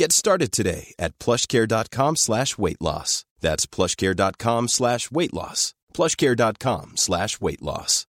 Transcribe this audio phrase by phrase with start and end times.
[0.00, 3.26] Get started today at plushcare.com slash weight loss.
[3.40, 5.74] That's plushcare.com slash weight loss.
[5.92, 8.06] plushcare.com slash weight loss.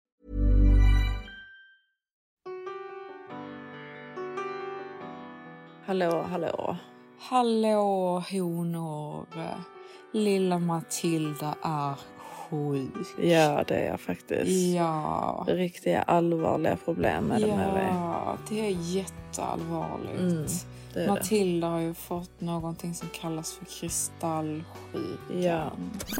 [5.87, 6.77] Hallå, hallå.
[7.19, 9.27] Hallå honor.
[10.12, 11.95] Lilla Matilda är
[12.51, 13.07] sjuk.
[13.23, 14.75] Ja, det är jag faktiskt.
[14.77, 15.45] Ja.
[15.48, 17.89] Riktiga allvarliga problem med det med mig.
[17.91, 20.20] Ja, det är jätteallvarligt.
[20.20, 20.47] Mm,
[20.94, 21.12] det är det.
[21.12, 25.19] Matilda har ju fått någonting som kallas för kristallsjukan.
[25.42, 25.72] Ja.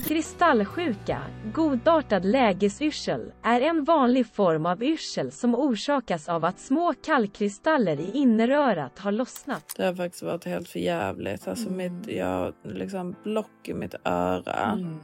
[0.09, 1.23] Kristallsjuka,
[1.55, 8.11] godartad lägesyrsel, är en vanlig form av yrsel som orsakas av att små kalkkristaller i
[8.13, 9.75] innerörat har lossnat.
[9.77, 11.49] Det har faktiskt varit helt för jävligt.
[11.49, 14.73] Alltså mitt, jag liksom block i mitt öra.
[14.73, 15.01] Mm.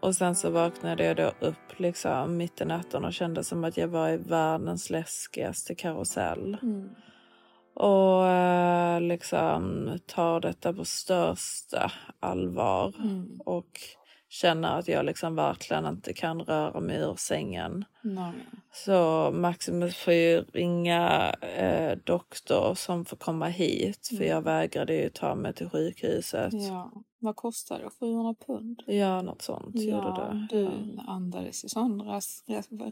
[0.00, 3.76] Och sen så vaknade jag då upp liksom mitt i natten och kände som att
[3.76, 6.56] jag var i världens läskigaste karusell.
[6.62, 6.88] Mm.
[7.78, 12.94] Och eh, liksom tar detta på största allvar.
[12.98, 13.40] Mm.
[13.44, 13.80] Och
[14.28, 17.84] känner att jag liksom verkligen inte kan röra mig ur sängen.
[18.02, 18.32] Nej.
[18.72, 24.10] Så Maximus får ju ringa eh, doktor som får komma hit.
[24.18, 26.52] För jag vägrade ju ta mig till sjukhuset.
[26.52, 27.02] Ja, Ja.
[27.20, 27.90] Vad kostar det?
[28.00, 28.82] 700 pund?
[29.22, 30.46] något sånt gjorde det.
[30.50, 30.70] du
[31.06, 32.44] andades i sån res,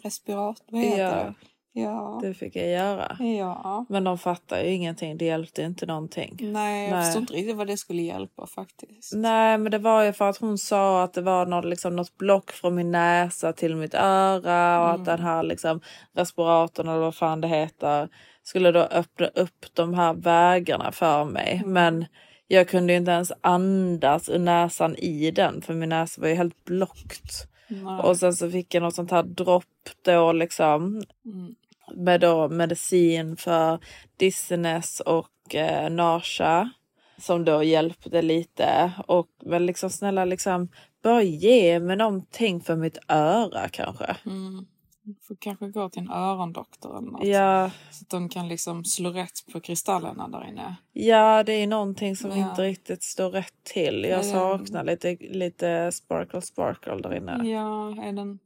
[0.02, 0.64] respirator.
[0.70, 1.10] Vad heter Ja.
[1.14, 1.34] det?
[1.76, 2.18] Ja.
[2.22, 3.16] Det fick jag göra.
[3.38, 3.86] Ja.
[3.88, 5.18] Men de fattar ju ingenting.
[5.18, 6.36] Det hjälpte inte någonting.
[6.40, 7.04] Nej, jag Nej.
[7.04, 9.12] förstår inte riktigt vad det skulle hjälpa faktiskt.
[9.14, 12.18] Nej, men det var ju för att hon sa att det var något, liksom, något
[12.18, 15.80] block från min näsa till mitt öra och att den här liksom,
[16.14, 18.08] respiratorn eller vad fan det heter
[18.42, 21.62] skulle då öppna upp de här vägarna för mig.
[21.66, 22.04] Men
[22.48, 26.34] jag kunde ju inte ens andas ur näsan i den för min näsa var ju
[26.34, 27.48] helt blockt.
[27.68, 28.00] Nej.
[28.02, 29.64] Och sen så fick jag något sånt här dropp
[30.02, 31.54] då liksom Mm.
[31.94, 33.78] Med då medicin för
[34.16, 36.70] dizziness och eh, nausea
[37.18, 38.92] som då hjälpte lite.
[39.06, 40.68] Och men liksom snälla liksom
[41.02, 44.16] bara ge mig någonting för mitt öra kanske.
[44.26, 44.66] Mm.
[45.02, 47.26] Du får kanske gå till en örondoktor eller något.
[47.26, 50.76] Ja, Så att de kan liksom slå rätt på kristallerna där inne.
[50.92, 52.50] ja, det är någonting som Ja.
[52.50, 54.04] inte riktigt står rätt till.
[54.10, 54.22] Jag Ja.
[54.22, 57.48] saknar lite, lite sparkle sparkle där inne.
[57.48, 58.38] Ja, är den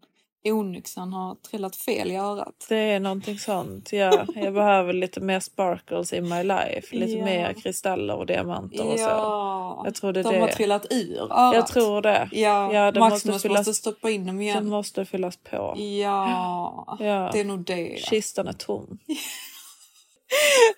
[0.45, 2.67] onyxan har trillat fel i örat?
[2.69, 3.93] Det är någonting sånt.
[3.93, 6.97] Ja, jag behöver lite mer sparkles in my life.
[6.97, 7.25] Lite Ja.
[7.25, 9.05] mer kristaller och diamanter och så.
[9.05, 10.41] Ja, Jag tror det de det.
[10.41, 11.55] har trillat ur örat.
[11.55, 12.29] Jag tror det.
[12.33, 14.69] Ja, Ja, det Maximus måste måste, fyllas- stoppa in dem Det igen.
[14.69, 15.75] måste fyllas på.
[16.03, 17.31] Ja, Ja.
[17.33, 18.01] det är nog det.
[18.11, 18.99] Kistan är tom.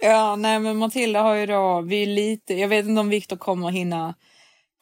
[0.01, 3.71] Ja, nej men Matilda har ju då, vi lite, jag vet inte om Viktor kommer
[3.71, 4.15] hinna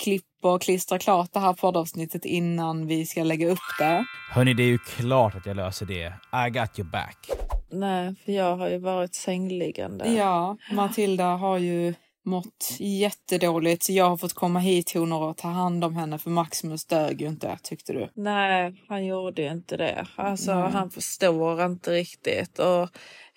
[0.00, 4.04] klippa och klistra klart det här poddavsnittet innan vi ska lägga upp det.
[4.30, 6.12] Hörni, det är ju klart att jag löser det.
[6.46, 7.30] I got your back.
[7.72, 10.12] Nej, för jag har ju varit sängliggande.
[10.12, 11.94] Ja, Matilda har ju
[12.24, 16.30] mått jättedåligt så jag har fått komma hit honor och ta hand om henne för
[16.30, 18.08] Maximus dög ju inte tyckte du.
[18.14, 20.06] Nej, han gjorde ju inte det.
[20.16, 20.70] Alltså, Nej.
[20.72, 22.58] han förstår inte riktigt.
[22.58, 22.88] Och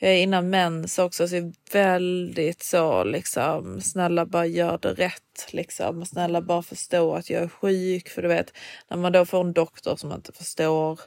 [0.04, 5.48] jag är innan mens också, så är väldigt så liksom, snälla bara gör det rätt.
[5.52, 6.06] Liksom.
[6.06, 8.10] Snälla bara förstå att jag är sjuk.
[8.10, 8.54] För du vet,
[8.90, 11.00] när man då får en doktor som inte förstår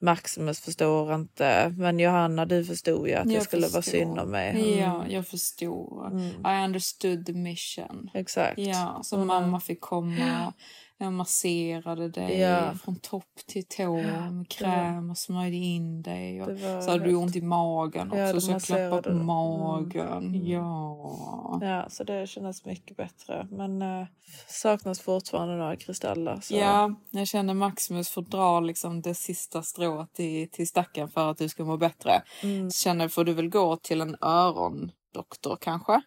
[0.00, 1.74] Maximus förstår inte.
[1.78, 3.98] Men Johanna, du förstod ju att jag, Jag skulle vara förstår.
[3.98, 4.50] synd om mig.
[4.50, 4.78] Mm.
[4.78, 6.12] Ja, jag förstår.
[6.46, 8.10] I understood the mission.
[8.14, 8.58] Exakt.
[8.58, 9.26] Ja, så Mm.
[9.28, 10.52] mamma fick komma.
[11.00, 12.74] Jag masserade dig Ja.
[12.74, 16.42] från topp till tå med kräm och smörjde in dig.
[16.42, 19.14] Och så hade du ont i magen också, Ja, så jag klappade på det.
[19.14, 20.08] magen.
[20.34, 20.46] Mm.
[20.46, 21.58] Ja.
[21.62, 23.48] Ja, så det kändes mycket bättre.
[23.50, 24.06] Men eh,
[24.48, 26.40] saknas fortfarande några kristaller.
[26.40, 26.54] Så.
[26.56, 31.38] Ja, jag känner Maximus får dra liksom det sista strået till, till stacken för att
[31.38, 32.22] du ska må bättre.
[32.42, 32.70] Mm.
[32.70, 36.00] Känner får du väl gå till en örondoktor kanske?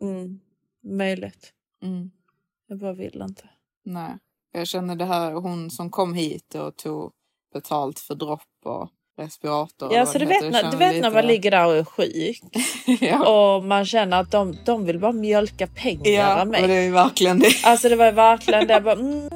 [0.00, 0.40] Mm.
[0.82, 1.52] Möjligt.
[1.82, 2.10] Mm.
[2.66, 3.48] Jag bara vill inte.
[3.84, 4.16] Nej,
[4.52, 7.12] jag känner det här hon som kom hit och tog
[7.52, 8.88] betalt för dropp och
[9.18, 9.94] respirator.
[9.94, 12.40] Ja, så du vet, när, du vet när man ligger där och är sjuk
[13.00, 13.26] ja.
[13.28, 16.60] och man känner att de, de vill bara mjölka pengar ja, av mig.
[16.60, 17.64] men det är ju verkligen det.
[17.64, 18.72] Alltså det var verkligen det.
[18.72, 19.28] Jag bara, mm,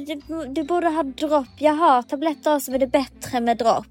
[0.00, 1.48] du, du, du borde ha dropp.
[1.58, 3.86] Jag har tabletter så är det bättre med dropp.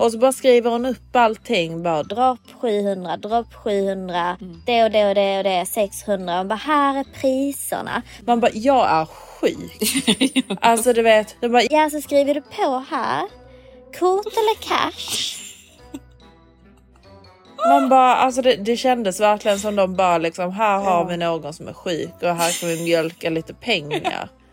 [0.00, 1.82] Och så bara skriver hon upp allting.
[1.82, 4.36] Bara, Dropp 700, dropp 700,
[4.66, 6.40] det och det och det och det 600.
[6.40, 8.02] Och bara här är priserna.
[8.26, 10.46] man bara, jag är sjuk.
[10.60, 11.36] Alltså du vet.
[11.40, 13.22] De bara, Ja så skriver du på här.
[13.98, 15.36] Kort eller cash?
[17.68, 21.52] man bara, alltså det, det kändes verkligen som de bara liksom, här har vi någon
[21.52, 24.28] som är sjuk och här kan vi mjölka lite pengar.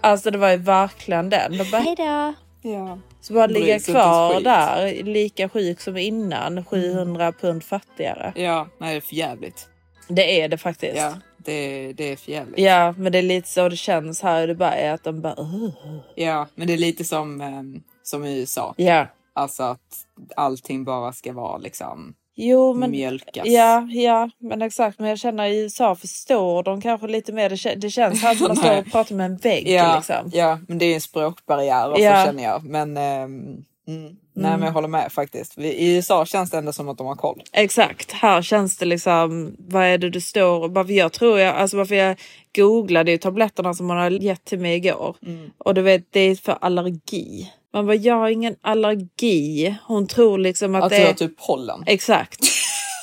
[0.00, 1.58] Alltså det var ju verkligen den.
[1.58, 2.34] De bara, Hejdå.
[2.62, 2.98] Ja.
[3.20, 4.44] så bara ligga kvar skit.
[4.44, 8.32] där, lika sjuk som innan, 700 pund fattigare.
[8.36, 9.68] Ja, nej det är för jävligt.
[10.08, 10.96] Det är det faktiskt.
[10.96, 12.58] Ja, det, det är för jävligt.
[12.58, 14.46] Ja, men det är lite så det känns här.
[14.46, 15.34] Det bara är att de bara...
[15.38, 15.74] "Ugh."
[16.14, 18.74] Ja, men det är lite som, ehm, som i USA.
[18.76, 19.06] Ja.
[19.34, 20.06] Alltså att
[20.36, 22.90] allting bara ska vara liksom Jo, men...
[22.90, 23.46] mjölkas.
[23.46, 24.98] Ja, ja, men exakt.
[24.98, 27.50] Men jag känner i USA förstår de kanske lite mer.
[27.50, 29.68] Det, det känns här som man står och pratar med en vägg.
[29.68, 30.30] ja, liksom.
[30.32, 32.24] ja, men det är en språkbarriär också Ja.
[32.26, 32.64] känner jag.
[32.64, 35.58] Men, ehm, mm, nej, men jag håller med faktiskt.
[35.58, 37.42] I USA känns det ändå som att de har koll.
[37.52, 38.12] Exakt.
[38.12, 39.56] Här känns det liksom.
[39.58, 40.68] Vad är det du står.
[40.68, 41.56] Varför jag tror jag...
[41.56, 42.16] Alltså varför jag
[42.56, 45.16] googlade ju tabletterna som hon har gett till mig igår.
[45.26, 45.50] Mm.
[45.58, 47.52] Och du vet, det är för allergi.
[47.76, 49.76] Man bara, jag har ingen allergi.
[49.86, 51.06] Hon tror liksom att Att det du är...
[51.06, 51.84] har typ pollen.
[51.86, 52.40] Exakt.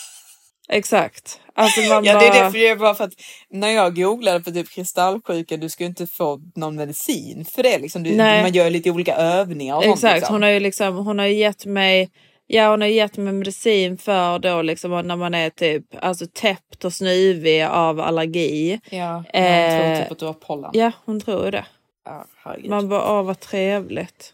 [0.69, 1.39] Exakt.
[1.55, 2.19] Alltså man Ja, bara...
[2.19, 3.13] det är det, för det är bara för att
[3.49, 7.77] när jag googlade på typ kristallsjuka, du ska ju inte få någon medicin för det.
[7.77, 8.03] Liksom.
[8.03, 9.85] Du, man gör lite olika övningar och.
[9.85, 10.35] Exakt, Liksom.
[10.35, 12.09] hon har ju liksom, hon har gett mig
[12.47, 16.85] Ja hon har gett mig medicin för då liksom när man är typ alltså täppt
[16.85, 18.79] och snuvig av allergi.
[18.89, 20.71] Ja, tror Eh, typ att du har pollen.
[20.73, 21.65] Ja hon tror det.
[22.05, 22.25] Ja.
[22.69, 24.33] Man bara åh vad trevligt.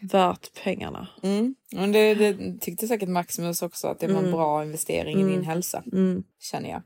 [0.00, 1.08] Värt pengarna.
[1.22, 1.54] Mm.
[1.72, 5.44] Men det, det tyckte säkert Maximus också att det var en bra investering i din
[5.44, 5.82] hälsa.
[5.92, 6.22] Mm.
[6.40, 6.82] Känner jag.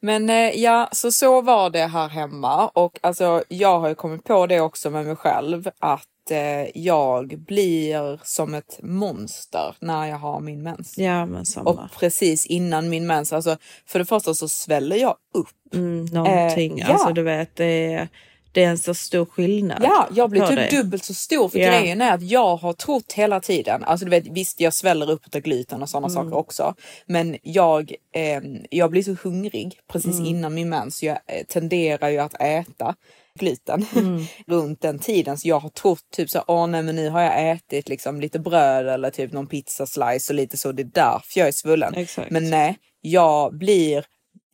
[0.00, 4.24] Men eh, ja, så så var det här hemma och alltså jag har ju kommit
[4.24, 10.16] på det också med mig själv att eh, jag blir som ett monster när jag
[10.18, 10.98] har min mens.
[10.98, 11.28] Ja.
[11.64, 15.74] Och precis innan min mens, alltså för det första så sväller jag upp.
[15.74, 16.92] Mm, någonting, Eh, ja.
[16.92, 18.08] alltså du vet det är,
[18.52, 19.78] det är en så stor skillnad.
[19.82, 20.70] Ja, jag blir typ dig.
[20.70, 21.68] dubbelt så stor för Ja.
[21.70, 25.34] grejen är att jag har trott hela tiden, alltså du vet visst jag sväller upp
[25.34, 26.14] av gluten och sådana Mm.
[26.14, 26.74] saker också,
[27.06, 30.26] men jag, eh, jag blir så hungrig precis Mm.
[30.26, 32.94] innan min mens så jag eh, tenderar ju att äta
[33.38, 34.24] gluten Mm.
[34.46, 37.50] runt den tiden så jag har trott typ så åh nej men nu har jag
[37.50, 41.40] ätit liksom lite bröd eller typ någon pizza slice och lite så det är därför
[41.40, 41.94] jag är svullen.
[41.94, 42.30] Exakt.
[42.30, 44.04] Men nej, jag blir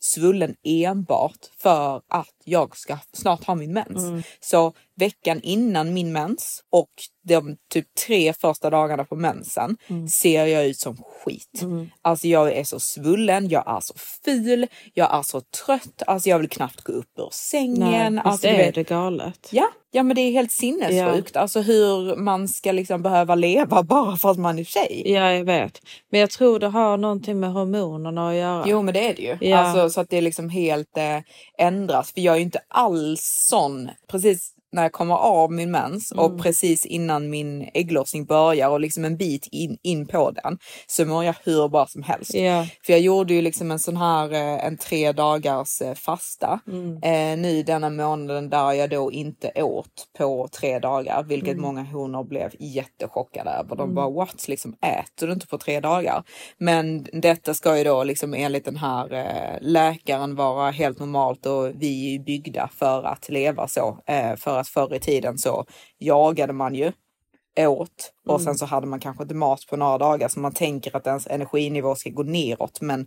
[0.01, 3.97] svullen enbart för att jag ska snart ha min mens.
[4.05, 4.23] Mm.
[4.41, 6.91] Så veckan innan min mens och
[7.29, 10.09] de typ tre första dagarna på mensen Mm.
[10.09, 11.63] ser jag ut som skit.
[12.03, 13.95] Alltså jag är så svullen, jag är så
[14.25, 18.15] ful, jag är så trött, alltså jag vill knappt gå upp ur Nej, sängen.
[18.15, 19.49] visst alltså, du är vet- det galet.
[19.51, 21.37] Ja, ja men det är helt sinnessjukt.
[21.37, 25.03] Alltså hur man ska liksom behöva leva bara för att man är tjej.
[25.13, 25.81] Ja jag vet.
[26.11, 28.65] Men jag tror det har någonting med hormonerna att göra.
[28.67, 29.37] Jo men det är det ju.
[29.41, 29.59] Ja.
[29.59, 31.19] Alltså, så att det liksom helt eh,
[31.59, 32.13] ändras.
[32.13, 33.91] För jag är ju inte alls sån.
[34.07, 36.25] Precis när jag kommer av min mens Mm.
[36.25, 41.05] och precis innan min ägglossning börjar och liksom en bit in, in på den så
[41.07, 42.35] mår jag hur bra som helst.
[42.35, 42.67] Ja.
[42.87, 46.93] För jag gjorde ju liksom en sån här eh, en tre dagars eh, fasta Mm.
[47.03, 51.63] eh, nu denna månaden där jag då inte åt på tre dagar, vilket Mm.
[51.63, 53.77] många honor blev jättechockade över.
[53.77, 56.23] De bara what, liksom äter du inte på tre dagar?
[56.59, 61.71] Men detta ska ju då liksom enligt den här eh, läkaren vara helt normalt och
[61.75, 63.99] vi är ju byggda för att leva så.
[64.07, 65.65] Eh, för att förr i tiden så
[65.99, 66.93] jagade man ju
[67.59, 70.97] åt och sen så hade man kanske inte mat på några dagar så man tänker
[70.97, 73.07] att ens energinivå ska gå neråt men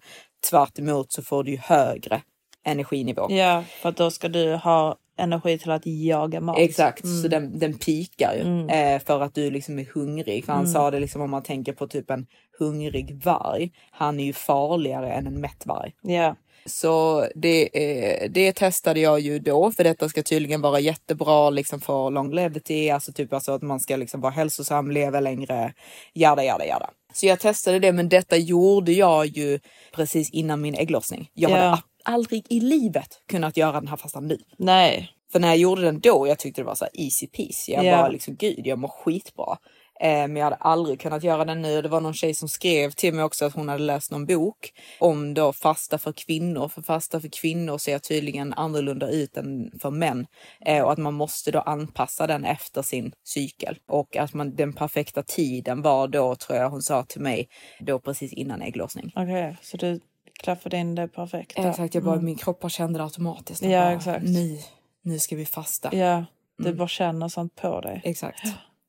[0.49, 2.21] tvärt emot så får du ju högre
[2.65, 3.27] energinivå.
[3.29, 6.57] ja, för då ska du ha energi till att jaga mat.
[6.59, 10.45] Exakt, så den, den pikar ju eh, för att du liksom är hungrig.
[10.45, 12.27] För han sa det liksom om man tänker på typ en
[12.59, 13.71] hungrig varg.
[13.91, 15.93] Han är ju farligare än en mätt varg.
[16.01, 16.35] Ja.
[16.65, 21.79] Så det, eh, det testade jag ju då, för detta ska tydligen vara jättebra liksom
[21.81, 25.73] för longevity, alltså typ alltså att man ska liksom vara hälsosam, leva längre,
[26.13, 26.89] jada jada jada.
[27.13, 29.59] Så jag testade det, men detta gjorde jag ju
[29.91, 31.29] precis innan min ägglossning.
[31.33, 31.79] Jag hade Ja.
[32.05, 34.37] aldrig i livet kunnat göra den här fastan nu.
[34.57, 35.09] Nej.
[35.31, 37.71] För när jag gjorde den då, jag tyckte det var så easy peasy.
[37.71, 37.97] Jag Ja.
[37.97, 39.57] bara liksom, gud, jag mår skitbra.
[39.99, 41.81] Eh, men jag hade aldrig kunnat göra det nu.
[41.81, 44.71] Det var någon tjej som skrev till mig också att hon hade läst någon bok
[44.99, 46.67] om då fasta för kvinnor.
[46.67, 50.27] För fasta för kvinnor ser tydligen annorlunda ut än för män
[50.65, 54.73] eh, och att man måste då anpassa den efter sin cykel och att man den
[54.73, 59.11] perfekta tiden var då tror jag hon sa till mig då precis innan ägglossning.
[59.15, 59.99] Okej, så du
[60.43, 61.55] klaffade in det perfekt?
[61.55, 61.69] där.
[61.69, 63.61] Exakt, jag bara min kropp bara kände det automatiskt.
[63.61, 64.25] Ja, bara, exakt.
[64.25, 64.57] Nu,
[65.01, 65.95] nu ska vi fasta.
[65.95, 66.25] Ja,
[66.57, 68.01] du bara känner sånt på dig.
[68.03, 68.41] Exakt.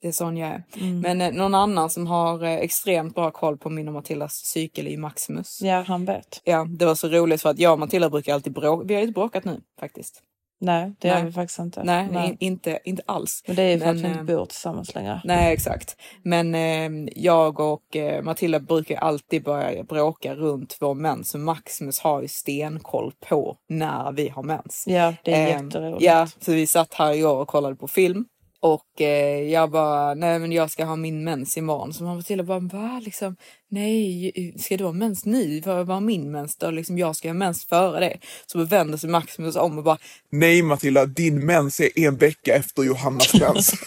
[0.02, 0.62] Det är sån jag är.
[1.02, 4.86] Men eh, någon annan som har eh, extremt bra koll på min och Matildas cykel
[4.86, 5.62] är ju Maximus.
[5.62, 6.40] Ja, han vet.
[6.44, 8.84] Ja, det var så roligt för att jag och Matilda brukar alltid bråka.
[8.86, 10.22] Vi har ju inte bråkat nu faktiskt.
[10.62, 11.18] Nej, det Nej.
[11.18, 11.84] gör vi faktiskt inte.
[11.84, 13.44] Nej, In, inte, inte alls.
[13.46, 15.20] Men det är ju för att vi Men, inte eh, bor tillsammans längre.
[15.24, 15.96] Nej, exakt.
[16.22, 21.30] Men eh, jag och eh, Matilda brukar alltid börja bråka runt vår mens.
[21.30, 24.84] Så Maximus har ju stenkoll på när vi har mens.
[24.86, 26.02] Ja, det är Ehm, jätteroligt.
[26.02, 28.24] Ja, så vi satt här igår och kollade på film.
[28.62, 31.94] Och eh, jag bara, nej men jag ska ha min mens imorgon.
[31.94, 33.36] Så mamma till och bara, va liksom,
[33.68, 35.60] nej, ska du ha mens nu?
[35.60, 36.70] Vad var min mens då?
[36.70, 38.18] Liksom, jag ska ha mens före det.
[38.46, 39.98] Så vänder sig Maximus om och bara,
[40.30, 43.72] Nej Matilda, din mens är en vecka efter Johannas mens.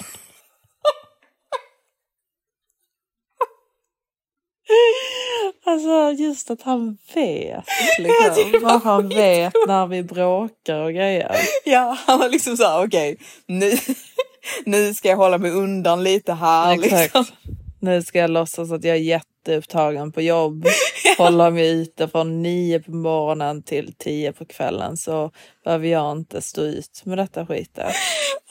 [5.66, 7.64] Alltså just att han vet.
[8.00, 8.66] Liksom.
[8.66, 11.36] Att han vet när vi bråkar och grejer.
[11.66, 13.72] ja, han var liksom så här, okej, nu,
[14.66, 16.74] nu ska jag hålla mig undan lite här.
[16.74, 17.02] Exakt.
[17.02, 17.26] Liksom.
[17.80, 20.66] Nu ska jag låtsas att jag är jätteupptagen på jobb.
[21.18, 24.98] Hålla mig ute från nio på morgonen till tio på kvällen.
[24.98, 25.32] Så
[25.64, 27.96] behöver jag inte stå ut med detta skitet.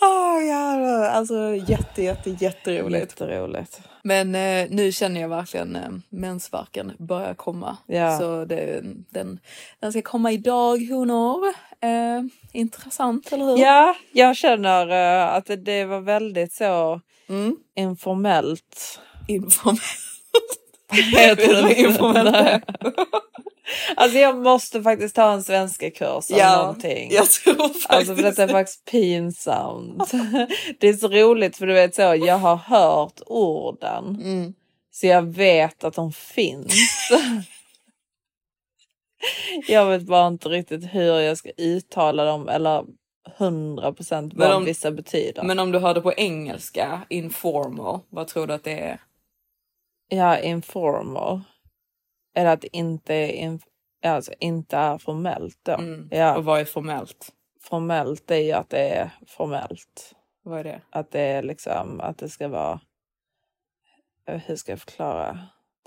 [0.01, 3.21] Ah, ja, alltså jätte, jätte, jätteroligt.
[3.21, 3.81] Jätteroligt.
[4.03, 7.77] Men eh, nu känner jag verkligen eh, mensvärken börjar komma.
[7.87, 8.19] Ja.
[8.19, 8.81] Så det,
[9.11, 9.41] den,
[9.81, 11.55] den ska komma idag, honor.
[11.83, 12.23] Eh,
[12.53, 13.59] intressant, eller hur?
[13.59, 17.57] Ja, jag känner eh, att det, var väldigt så Mm.
[17.77, 19.01] informellt.
[19.29, 19.83] Informellt.
[21.17, 21.75] Heter det?
[21.75, 22.65] informellt?
[23.97, 27.11] Alltså jag måste faktiskt ta en svenska kurs om någonting.
[27.13, 30.11] jag tror faktiskt Alltså för detta är faktiskt pinsamt.
[30.81, 34.05] Det är så roligt för du vet så, jag har hört orden.
[34.23, 34.55] Mm.
[34.93, 36.75] Så jag vet att de finns.
[39.69, 42.85] jag vet bara inte riktigt hur jag ska uttala dem eller
[43.37, 45.43] 100 procent vad om- vissa betyder.
[45.43, 49.01] Men om du hörde på engelska, informal, vad tror du att det är?
[50.09, 51.41] Ja, informal.
[52.35, 53.63] Eller att det inte är, inf-
[54.05, 55.73] alltså, inte är formellt då.
[55.73, 56.09] Mm.
[56.11, 57.33] Ja, Och vad är formellt?
[57.61, 60.15] formellt är ju att det är formellt.
[60.43, 60.81] Vad är det?
[60.91, 62.81] Att det är liksom att det ska vara.
[64.27, 65.39] Hur ska jag förklara?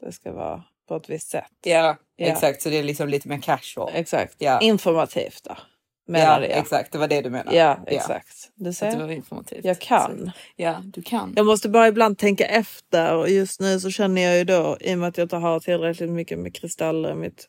[0.01, 1.51] Det ska vara på ett visst sätt.
[1.63, 2.25] Ja, Ja.
[2.27, 2.61] exakt.
[2.61, 3.91] Så det är liksom lite mer casual.
[3.93, 4.35] Exakt.
[4.37, 4.59] Ja.
[4.61, 5.51] Informativt då.
[5.57, 6.51] ja, Menar jag.
[6.51, 6.91] exakt.
[6.91, 7.57] Det var det du menade.
[7.57, 8.51] Ja, exakt.
[8.55, 8.99] Du Att det ser.
[8.99, 9.65] var informativt.
[9.65, 10.31] Jag kan.
[10.55, 11.33] Ja, du kan.
[11.35, 14.93] Jag måste bara ibland tänka efter och just nu så känner jag ju då i
[14.93, 17.47] och med att jag inte har tillräckligt mycket med kristaller i mitt,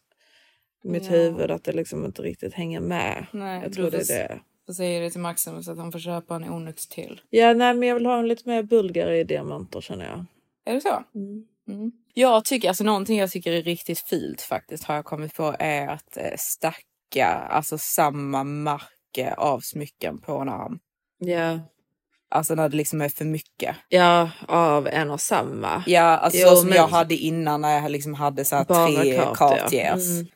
[0.85, 1.11] mitt Ja.
[1.11, 3.27] huvud att det liksom inte riktigt hänger med.
[3.33, 4.41] Nej, jag du tror det är det.
[4.67, 7.21] Jag säger det till Maximus att han får köpa en Onyx till.
[7.31, 10.25] Ja, nej, men jag vill ha en lite mer bulgar i diamanter känner jag.
[10.65, 11.05] Är det så?
[11.15, 11.93] Mm.
[12.19, 15.89] Jag tycker, alltså någonting jag tycker är riktigt fult faktiskt har jag kommit på är
[15.89, 20.79] att eh, stacka alltså samma märke av smycken på en arm.
[21.19, 21.61] Ja.
[22.29, 23.77] Alltså när det liksom är för mycket.
[23.89, 25.83] Ja, av en och samma.
[25.87, 28.65] Ja, alltså Jo, så som men- jag hade innan när jag liksom hade så här
[28.65, 29.35] Bara tre Cartier.
[29.35, 30.09] Cartiers.
[30.11, 30.27] Mm.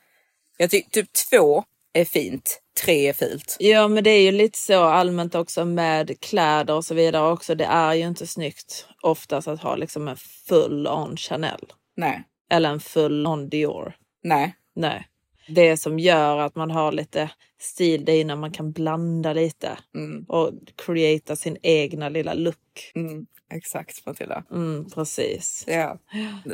[0.57, 3.57] Jag tycker typ två är fint, tre är fult.
[3.59, 7.55] Ja, men det är ju lite så allmänt också med kläder och så vidare också.
[7.55, 10.17] Det är ju inte snyggt oftast att ha liksom en
[10.47, 11.65] full on Chanel
[11.97, 13.93] Nej, eller en full on Dior.
[14.23, 14.55] nej.
[14.75, 15.07] Nej.
[15.47, 17.29] Det som gör att man har lite
[17.59, 20.51] stil det är när man kan blanda lite Mm, och
[20.85, 22.91] creata sin egna lilla look.
[22.95, 24.43] mm, exakt Matilda.
[24.51, 25.63] Mm, precis.
[25.67, 25.97] Ja.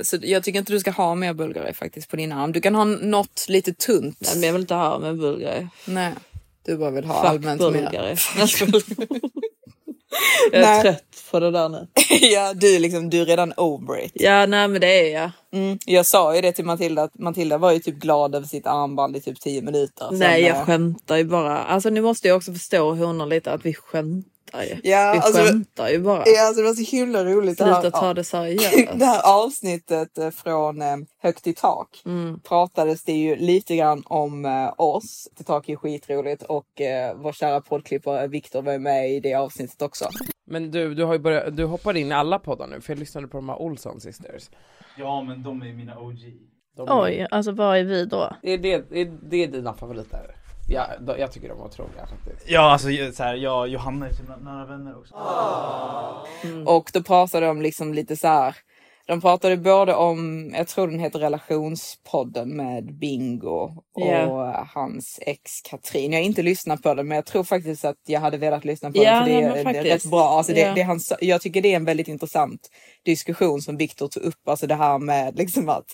[0.04, 2.52] Så jag tycker inte du ska ha mer bulgari faktiskt på din arm.
[2.52, 4.18] Du kan ha något lite tunt.
[4.22, 5.68] Nej, men jag vill inte ha med bulgari.
[5.86, 6.14] Nej,
[6.66, 8.16] du bara vill ha Fuck allmänt bulgari.
[8.38, 9.18] mer.
[10.52, 10.82] Jag är Nej.
[10.82, 11.88] trött på det där nu.
[12.22, 14.12] ja, du är liksom, du är redan over it.
[14.14, 15.32] Ja, nej men det är jag.
[15.54, 15.78] Mm.
[15.86, 19.18] Jag sa ju det till Matilda att Matilda var ju typ glad över sitt armband
[19.18, 20.08] i typ 10 minuter.
[20.10, 21.58] Sen, Nej, jag eh, skämtar ju bara.
[21.58, 24.78] Alltså ni måste ju också förstå honom lite att vi skämtar ju.
[24.84, 26.24] Ja, vi alltså- skämtar ju bara.
[26.26, 27.58] Ja, alltså det var så himla roligt.
[27.58, 28.90] det här- Sluta ta det seriöst.
[29.00, 32.40] det här avsnittet eh, från eh, Högt i tak Mm.
[32.40, 35.28] pratades det ju lite grann om eh, oss.
[35.32, 39.34] Högt i tak är skitroligt och eh, vår kära poddklippare Viktor var med i det
[39.34, 40.10] avsnittet också.
[40.50, 43.00] Men du, du har ju börjat, du hoppar in i alla poddar nu för jag
[43.00, 44.50] lyssnade på de här Olsson Sisters.
[44.98, 46.18] Ja, men de är mina OG.
[46.78, 48.34] De är- Oj, alltså vad är vi då?
[48.44, 50.36] Är det, är det dina favoriter?
[50.70, 52.50] Ja, då, jag tycker de var otroliga faktiskt.
[52.50, 55.16] Ja alltså så här, jag och Johanna är himla nära vänner också.
[56.66, 58.56] Och då pratade de liksom lite så här.
[59.08, 63.64] De pratade både om, jag tror den heter relationspodden med Bingo
[63.96, 64.68] och Ja.
[64.74, 66.12] hans ex Katrin.
[66.12, 68.92] Jag har inte lyssnat på den men jag tror faktiskt att jag hade velat lyssna
[68.92, 70.24] på Ja, den för det, nej, är, det är rätt bra.
[70.30, 70.74] Alltså det, Ja.
[70.74, 72.70] det han, jag tycker det är en väldigt intressant
[73.06, 74.48] diskussion som Viktor tog upp.
[74.48, 75.86] Alltså det här med liksom att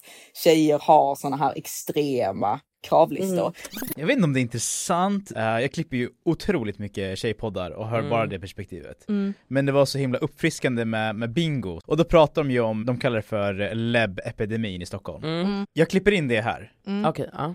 [0.43, 3.41] tjejer har såna här extrema kravlistor.
[3.41, 3.53] Mm.
[3.95, 7.87] Jag vet inte om det är intressant, Eh, jag klipper ju otroligt mycket tjejpoddar och
[7.87, 8.09] hör Mm.
[8.09, 9.09] bara det perspektivet.
[9.09, 9.33] Mm.
[9.47, 12.85] Men det var så himla uppfriskande med, med bingo, och då pratar de ju om,
[12.85, 15.23] de kallar det för LEB-epidemin i Stockholm.
[15.23, 15.65] Mm.
[15.73, 16.71] Jag klipper in det här.
[17.05, 17.53] Okej, ja.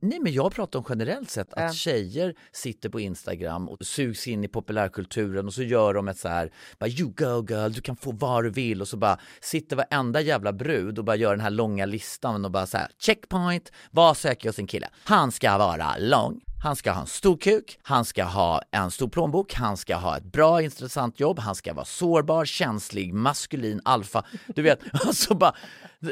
[0.00, 1.72] Nej men jag pratar om generellt sett att Ja.
[1.72, 6.28] tjejer sitter på Instagram och sugs in i populärkulturen och så gör de ett så
[6.28, 9.76] här, bara you go girl, du kan få vad du vill och så bara sitter
[9.76, 13.72] varenda jävla brud och bara gör den här långa listan och bara så här checkpoint,
[13.90, 14.88] vad söker jag sin kille?
[15.04, 19.08] Han ska vara lång, han ska ha en stor kuk, han ska ha en stor
[19.08, 24.24] plånbok, han ska ha ett bra intressant jobb, han ska vara sårbar, känslig, maskulin, alfa.
[24.46, 25.54] Du vet, alltså bara,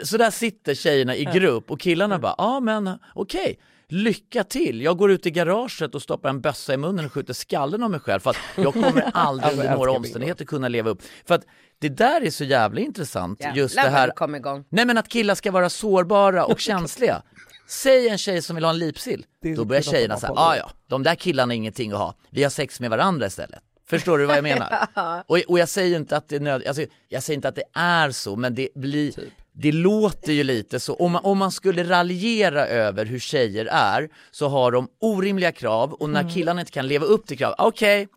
[0.03, 4.81] så där sitter tjejerna i grupp och killarna bara, ja ah, men okej, lycka till.
[4.81, 7.91] Jag går ut i garaget och stoppar en bössa i munnen och skjuter skallen av
[7.91, 11.03] mig själv för att jag kommer aldrig Alltså, under några omständigheter kunna leva upp.
[11.25, 11.45] För att
[11.79, 14.65] det där är så jävla intressant, just det Jävlar här kom igång.
[14.69, 17.23] Nej men att killar ska vara sårbara och känsliga.
[17.73, 20.53] Säg en tjej som vill ha en lipsill, då så börjar tjejerna säga, på ah,
[20.53, 23.61] det." ja, de där killarna är ingenting att ha, vi har sex med varandra istället.
[23.89, 24.89] Förstår du vad jag menar?
[25.27, 27.65] och, och jag säger inte att det är nöd, alltså, jag säger inte att det
[27.75, 29.15] är så, men det blir,
[29.53, 30.95] det låter ju lite så.
[30.95, 35.93] Om man, om man skulle raljera över hur tjejer är, så har de orimliga krav
[35.93, 38.09] och när killarna inte kan leva upp till krav, okej,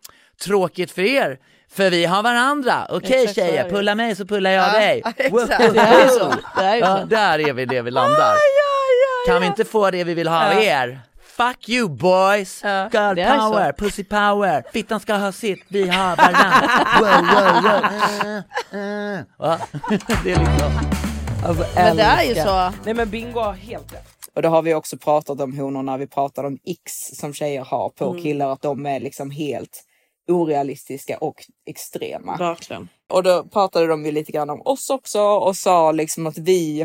[0.42, 2.88] tråkigt för er, för vi har varandra.
[2.90, 5.02] Okej så är tjejer, pulla mig så pullar jag Ja, dig.
[5.18, 5.50] exakt.
[5.74, 6.34] Det är så.
[6.58, 7.06] Det är ju Ja, så.
[7.06, 8.36] där är vi det vi landar.
[9.26, 11.00] Kan vi inte få det vi vill ha av er?
[11.24, 12.64] Fuck you boys!
[12.64, 13.52] Girl är så.
[13.52, 16.70] power, pussy power, fittan ska ha sitt, vi har varandra.
[17.00, 17.82] Wow, wow, wow.
[19.38, 19.60] Va?
[20.24, 20.72] Det är liksom...
[21.46, 22.74] Alltså, Men det är ju så.
[22.86, 24.08] Nej men Bingo har helt rätt.
[24.36, 27.66] Och det har vi också pratat om honor när vi pratar om x som tjejer
[27.66, 29.84] har på killar, att de är liksom helt
[30.28, 32.38] orealistiska och extrema.
[32.38, 32.90] Verkligen.
[33.10, 36.82] Och då pratade de ju lite grann om oss också och sa liksom att vi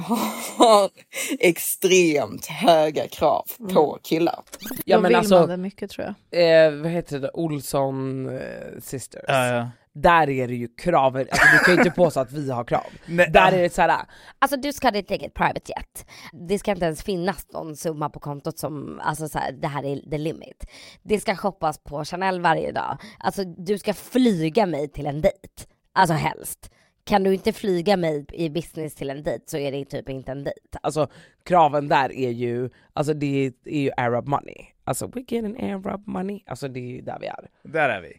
[0.57, 0.91] har
[1.41, 4.41] extremt höga krav på killar.
[4.85, 6.67] Ja Då men vill alltså, man det mycket tror jag.
[6.67, 8.43] eh, vad heter det, Olsson eh,
[8.83, 9.25] Sisters.
[9.29, 9.69] Ja, ja.
[9.95, 12.87] Där är det ju krav, alltså du kan ju inte påstå att vi har krav.
[13.07, 14.01] Nej, Där är det såhär,
[14.39, 16.07] Alltså du ska ha ditt eget private jet.
[16.33, 19.85] Det ska inte ens finnas någon summa på kontot som, alltså så här, det här
[19.85, 20.65] är the limit.
[21.03, 22.99] Det ska shoppas på Chanel varje dag.
[23.19, 25.65] Alltså du ska flyga mig till en dejt.
[25.93, 26.71] Alltså helst.
[27.05, 30.33] Kan du inte flyga mig i business till en dejt så är det typ inte
[30.33, 30.79] en dejt.
[30.83, 31.09] alltså
[31.45, 34.67] kraven där är ju, alltså det är ju Arab money.
[34.85, 37.49] Alltså we getting Arab money, alltså det är ju där vi är.
[37.63, 38.17] Där är vi.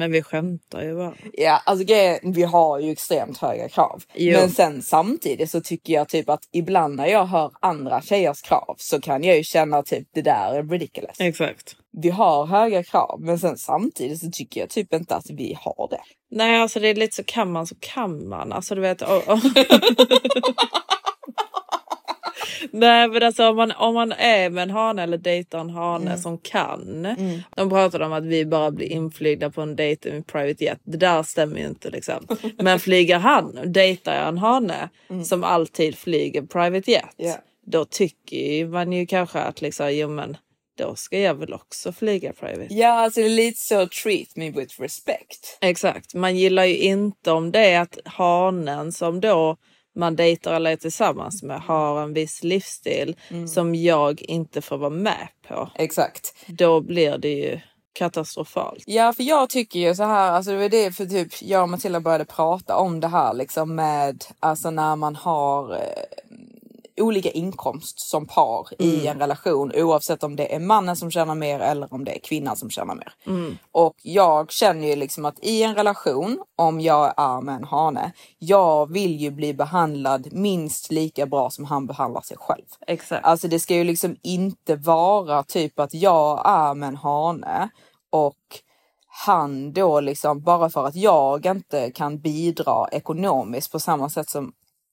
[0.00, 1.14] Men vi skämtar ju bara.
[1.32, 4.02] Ja, alltså vi har ju extremt höga krav.
[4.14, 4.38] Jo.
[4.38, 8.74] Men sen samtidigt så tycker jag typ att ibland när jag hör andra tjejers krav
[8.78, 11.20] så kan jag ju känna typ det där är ridiculous.
[11.20, 11.76] Exakt.
[12.02, 15.88] Vi har höga krav, men sen samtidigt så tycker jag typ inte att vi har
[15.90, 16.00] det.
[16.30, 18.52] Nej, alltså det är lite så kan man så kan man.
[18.52, 19.02] Alltså du vet.
[19.02, 19.38] Och, och.
[22.70, 26.18] Nej men alltså om man, om man är med en hane eller dejtar en hane
[26.18, 27.06] som kan.
[27.56, 30.78] De pratar om att vi bara blir inflygda på en dejt med private jet.
[30.84, 32.26] Det där stämmer ju inte liksom.
[32.58, 34.88] Men flyger han, dejtar jag en hane
[35.24, 37.14] som alltid flyger private jet.
[37.16, 37.36] Ja.
[37.66, 40.36] Då tycker man ju kanske att liksom, jo men
[40.78, 42.74] då ska jag väl också flyga private.
[42.74, 45.58] Ja, alltså det är lite så treat me with respect.
[45.60, 46.14] Exakt.
[46.14, 49.56] Man gillar ju inte om det är att hanen som då
[49.96, 54.90] man dejtar eller är tillsammans med har en viss livsstil som jag inte får vara
[54.90, 55.70] med på.
[55.74, 56.34] Exakt.
[56.46, 57.60] Då blir det ju
[57.92, 58.84] katastrofalt.
[58.86, 61.68] Ja, för jag tycker ju så här, alltså det var det för typ jag och
[61.68, 66.29] Matilda började prata om det här liksom med, alltså när man har eh,
[67.00, 71.60] olika inkomst som par i en relation oavsett om det är mannen som tjänar mer
[71.60, 73.12] eller om det är kvinnan som tjänar mer.
[73.72, 78.12] Och jag känner ju liksom att i en relation, om jag är med en hane,
[78.38, 82.64] jag vill ju bli behandlad minst lika bra som han behandlar sig själv.
[82.86, 83.24] Exakt.
[83.24, 87.68] Alltså det ska ju liksom inte vara typ att jag är med en hane
[88.10, 88.36] och
[89.24, 94.52] han då liksom bara för att jag inte kan bidra ekonomiskt på samma sätt som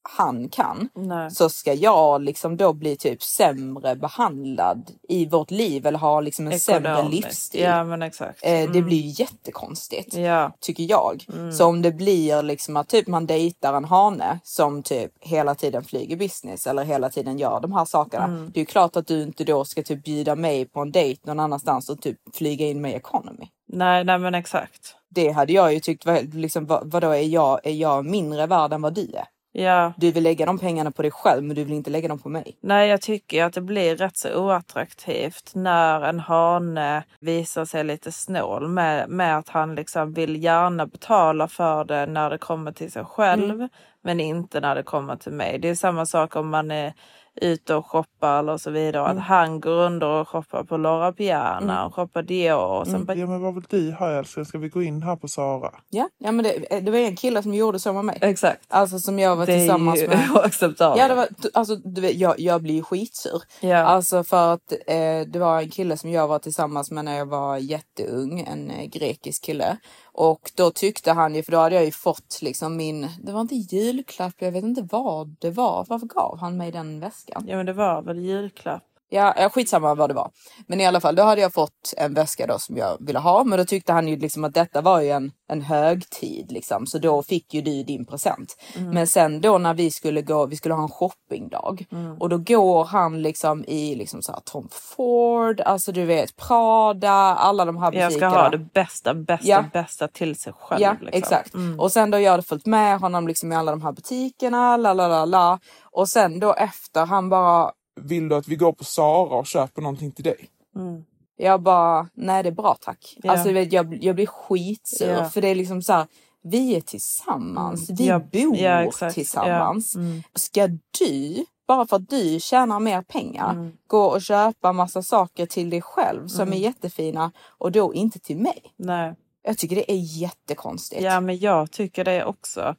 [0.10, 1.32] han kan Nej.
[1.32, 6.48] så ska jag liksom då bli typ sämre behandlad i vårt liv eller ha liksom
[6.48, 7.24] en sämre Ekonomiskt.
[7.26, 7.62] livsstil.
[7.62, 8.40] Ja men exakt.
[8.44, 8.86] Eh, Det Mm.
[8.86, 10.52] blir ju jättekonstigt Ja.
[10.60, 11.26] tycker jag.
[11.34, 11.52] Mm.
[11.52, 15.84] Så om det blir liksom att typ man dejtar en hane som typ hela tiden
[15.84, 18.24] flyger business eller hela tiden gör de här sakerna.
[18.24, 18.52] Mm.
[18.54, 21.22] Det är ju klart att du inte då ska typ bjuda mig på en dejt
[21.26, 23.48] någon annanstans och typ flyga in mig i economy.
[23.70, 24.96] Nej, nej men exakt.
[25.10, 28.74] Det hade jag ju tyckt var liksom vad, vadå är jag, är jag mindre värd
[28.74, 29.26] än vad du är?
[29.60, 29.94] Ja.
[29.98, 32.30] Du vill lägga de pengarna på dig själv men du vill inte lägga dem på
[32.30, 32.58] mig.
[32.62, 38.12] Nej, jag tycker att det blir rätt så oattraktivt när en hane visar sig lite
[38.12, 42.92] snål med, med att han liksom vill gärna betala för det när det kommer till
[42.92, 43.70] sig själv, Mm.
[44.02, 45.60] men inte när det kommer till mig.
[45.60, 46.94] Det är samma sak om man är
[47.42, 49.06] ute och shoppar eller så vidare.
[49.06, 49.18] Mm.
[49.18, 51.86] Att han går under och shoppar på Laura Piana Mm.
[51.86, 52.80] och shoppar Dior.
[52.80, 54.46] Och sen bara, Ja men vad vill du ha älskling?
[54.46, 55.72] Ska vi gå in här på Sara?
[55.90, 58.18] Ja, ja men det, det var en kille som gjorde så med mig.
[58.22, 58.62] Exakt.
[58.68, 60.30] Alltså som jag var Det är tillsammans ju med.
[60.36, 61.00] oacceptabelt.
[61.02, 63.42] Ja, det var, alltså, du vet, jag, jag blir ju skitsur.
[63.62, 63.78] Ja.
[63.78, 64.98] Alltså för att eh,
[65.28, 68.86] det var en kille som jag var tillsammans med när jag var jätteung, en eh,
[68.86, 69.78] grekisk kille.
[70.18, 73.42] Och då tyckte han ju, för då hade jag ju fått liksom min, det var
[73.42, 75.86] inte julklapp, jag vet inte vad det var.
[75.90, 77.46] Varför gav han mig den väskan?
[77.48, 78.84] Ja men det var väl julklapp.
[79.10, 80.32] Ja, ja, skitsamma vad det var.
[80.68, 83.44] Men i alla fall, då hade jag fått en väska då som jag ville ha.
[83.44, 86.88] Men då tyckte han ju liksom att detta var ju en, en högtid liksom.
[86.88, 88.56] Så då fick ju du din present.
[88.78, 88.90] Mm.
[88.90, 91.86] Men sen då när vi skulle gå, vi skulle ha en shoppingdag.
[91.92, 92.18] Mm.
[92.18, 97.12] Och då går han liksom i liksom så här Tom Ford, alltså du vet Prada,
[97.36, 98.32] alla de här Jag butikerna.
[98.32, 99.64] ska ha det bästa, bästa, Ja.
[99.74, 100.82] bästa till sig själv.
[100.82, 101.18] Ja, liksom.
[101.18, 101.54] exakt.
[101.54, 101.80] Mm.
[101.80, 104.94] Och sen då jag hade följt med honom liksom i alla de här butikerna, la
[104.94, 105.60] la la la.
[105.84, 109.82] Och sen då efter han bara, Vill du att vi går på Sara och köper
[109.82, 110.50] någonting till dig?
[110.76, 111.04] Mm.
[111.38, 113.18] jag bara, nej det är bra tack.
[113.24, 113.32] Ja.
[113.32, 115.30] Alltså vet, jag, jag blir skitsur Ja.
[115.30, 116.08] för det är liksom så här,
[116.44, 119.96] vi är tillsammans, vi Ja, bor tillsammans.
[119.96, 120.24] Mm.
[120.36, 120.68] Ska
[121.00, 123.72] du, bara för att du tjänar mer pengar, Mm.
[123.88, 126.54] gå och köpa massa saker till dig själv som Mm.
[126.54, 128.74] är jättefina och då inte till mig?
[128.76, 129.16] Nej.
[129.44, 131.02] Jag tycker det är jättekonstigt.
[131.02, 132.76] Ja, men jag tycker det också.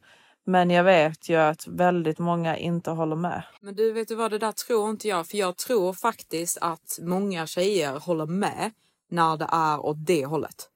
[0.49, 3.43] Men jag vet ju att väldigt många inte håller med.
[3.61, 5.27] Men du, vet du vad, det där tror inte jag.
[5.27, 8.71] För jag tror faktiskt att många tjejer håller med
[9.11, 10.69] när det är åt det hållet.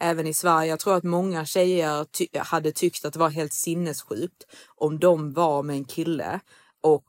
[0.00, 0.70] Även i Sverige.
[0.70, 4.44] Jag tror att många tjejer ty hade tyckt att det var helt sinnessjukt
[4.76, 6.40] om de var med en kille
[6.80, 7.08] och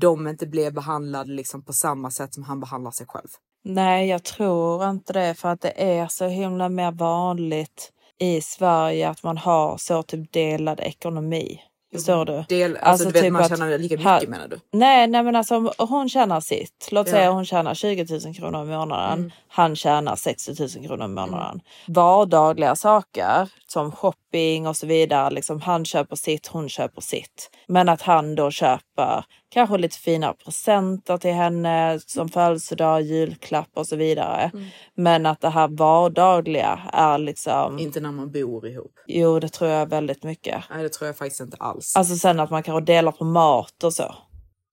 [0.00, 3.28] de inte blev behandlade liksom på samma sätt som han behandlar sig själv.
[3.64, 9.08] Nej, jag tror inte det för att det är så himla mer vanligt i Sverige
[9.08, 11.60] att man har så typ delad ekonomi.
[11.94, 12.44] Förstår du?
[12.48, 14.60] Del, alltså, du vet, typ man att tjänar lika mycket här- menar du?
[14.72, 16.88] Nej, nej men alltså om hon tjänar sitt.
[16.90, 17.12] Låt Ja.
[17.12, 19.18] säga hon tjänar 20 000 kronor i månaden.
[19.18, 19.30] Mm.
[19.48, 21.60] Han tjänar 60 000 kronor i månaden.
[21.86, 25.30] Vardagliga saker som shopping och så vidare.
[25.30, 27.50] Liksom han köper sitt, hon köper sitt.
[27.66, 33.86] Men att han då köper kanske lite fina presenter till henne som födelsedag, julklapp och
[33.86, 34.50] så vidare.
[34.54, 34.66] Mm.
[34.94, 37.78] Men att det här vardagliga är liksom...
[37.78, 38.92] Inte när man bor ihop.
[39.06, 40.64] Jo, det tror jag väldigt mycket.
[40.70, 41.96] Nej, det tror jag faktiskt inte alls.
[41.96, 44.14] Alltså sen att man kanske delar på mat och så.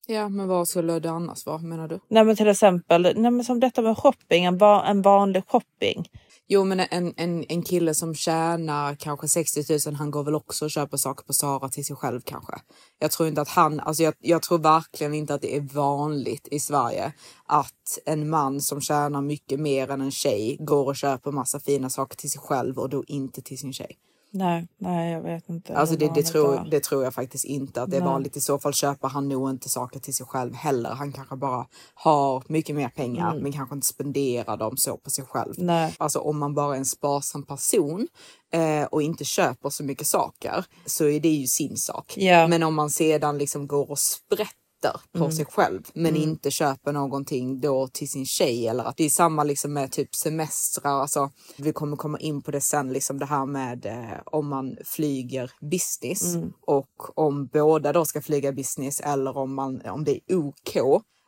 [0.07, 1.99] Ja, men vad skulle det annars vara menar du?
[2.09, 6.09] Nej men till exempel, nej men som detta med shopping, en, va- en vanlig shopping.
[6.47, 10.65] Jo, men en, en, en kille som tjänar kanske 60 000, han går väl också
[10.65, 12.53] och köper saker på Sara till sig själv kanske.
[12.99, 16.47] Jag tror inte att han, alltså jag, jag tror verkligen inte att det är vanligt
[16.51, 17.13] i Sverige
[17.45, 21.89] att en man som tjänar mycket mer än en tjej går och köper massa fina
[21.89, 23.97] saker till sig själv och då inte till sin tjej.
[24.37, 25.77] Nej, nej jag vet inte.
[25.77, 28.09] Alltså det, det, tror, det tror jag faktiskt inte att det är Nej.
[28.09, 28.37] vanligt.
[28.37, 30.89] I så fall köper han nog inte saker till sig själv heller.
[30.89, 33.43] Han kanske bara har mycket mer pengar Mm.
[33.43, 35.53] men kanske inte spenderar dem så på sig själv.
[35.57, 35.95] Nej.
[35.97, 38.07] Alltså om man bara är en sparsam person
[38.53, 42.13] eh, och inte köper så mycket saker så är det ju sin sak.
[42.17, 42.47] Ja.
[42.47, 44.64] Men om man sedan liksom går och sprätter
[45.11, 45.31] på Mm.
[45.31, 46.21] sig själv men Mm.
[46.29, 50.15] inte köper någonting då till sin tjej eller att det är samma liksom med typ
[50.15, 51.01] semestrar.
[51.01, 54.77] Alltså, vi kommer komma in på det sen, liksom det här med eh, om man
[54.85, 56.53] flyger business Mm.
[56.67, 60.77] och om båda då ska flyga business eller om, man, om det är OK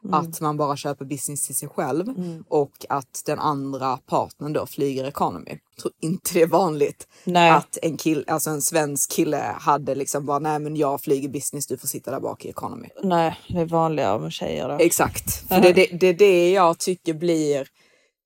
[0.07, 0.19] Mm.
[0.19, 2.43] att man bara köper business till sig själv Mm.
[2.49, 5.59] och att den andra partnern då flyger economy.
[5.75, 7.51] Jag tror inte det är vanligt Nej.
[7.51, 11.67] att en, kill, alltså en svensk kille hade liksom bara nej men jag flyger business,
[11.67, 12.87] du får sitta där bak i economy.
[13.03, 14.75] Nej, det är vanligare med tjejer då.
[14.79, 17.67] Exakt, för det, det, det är det jag tycker blir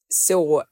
[0.09, 0.63] så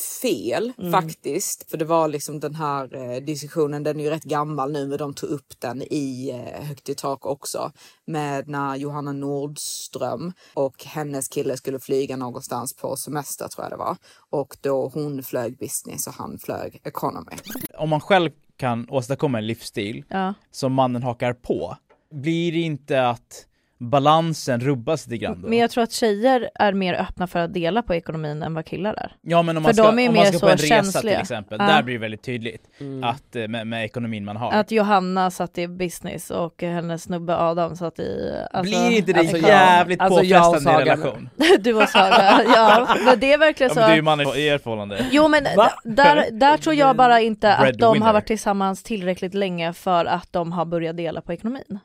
[0.00, 0.92] fel Mm.
[0.92, 1.70] faktiskt.
[1.70, 4.98] För det var liksom den här eh, diskussionen, den är ju rätt gammal nu men
[4.98, 7.72] de tog upp den i eh, Högt i tak också.
[8.06, 13.76] Med när Johanna Nordström och hennes kille skulle flyga någonstans på semester tror jag det
[13.76, 13.96] var.
[14.30, 17.32] Och då hon flög business och han flög economy.
[17.78, 20.34] Om man själv kan åstadkomma en livsstil Ja.
[20.50, 21.76] som mannen hakar på,
[22.12, 23.46] blir det inte att
[23.80, 25.48] balansen rubbas lite grann då?
[25.48, 28.66] Men jag tror att tjejer är mer öppna för att dela på ekonomin än vad
[28.66, 29.12] killar är.
[29.22, 31.14] Ja men om För man ska, om man ska på en resa känsliga.
[31.14, 31.66] till exempel, Ja.
[31.66, 33.04] där blir det väldigt tydligt Mm.
[33.04, 34.52] att eh, med, med ekonomin man har.
[34.52, 38.32] Att Johanna satt i business och hennes snubbe Adam satt i...
[38.52, 41.30] Alltså, Blir inte det alltså, jävligt Alltså, påfrestande i relation?
[41.60, 42.96] Du och Saga, ja.
[43.04, 43.80] Men det är verkligen Ja, så.
[43.80, 45.06] men det är ju mannen i ert förhållande.
[45.10, 45.44] Jo men
[45.84, 50.28] där, där tror jag bara inte att de har varit tillsammans tillräckligt länge för att
[50.32, 51.78] de har börjat dela på ekonomin.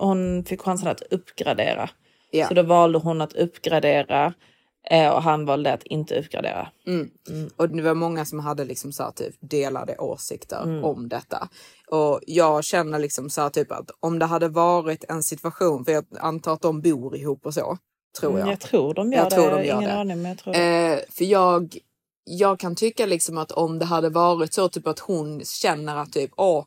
[0.00, 1.90] Hon fick chansen att uppgradera.
[2.30, 2.48] Ja.
[2.48, 4.34] Så då valde hon att uppgradera
[4.90, 6.68] eh, och han valde att inte uppgradera.
[6.86, 7.10] Mm.
[7.56, 10.84] Och det var många som hade liksom så här typ delade åsikter Mm.
[10.84, 11.48] om detta.
[11.90, 15.92] Och jag känner liksom så här typ att om det hade varit en situation, för
[15.92, 17.78] jag antar att de bor ihop och så,
[18.20, 18.40] tror jag.
[18.40, 19.34] Mm, Jag tror de gör Jag det.
[19.36, 19.96] tror de gör Ingen det.
[19.96, 20.54] aning men jag tror.
[20.56, 21.76] Eh, för jag,
[22.24, 26.12] jag kan tycka liksom att om det hade varit så typ att hon känner att
[26.12, 26.64] typ åh,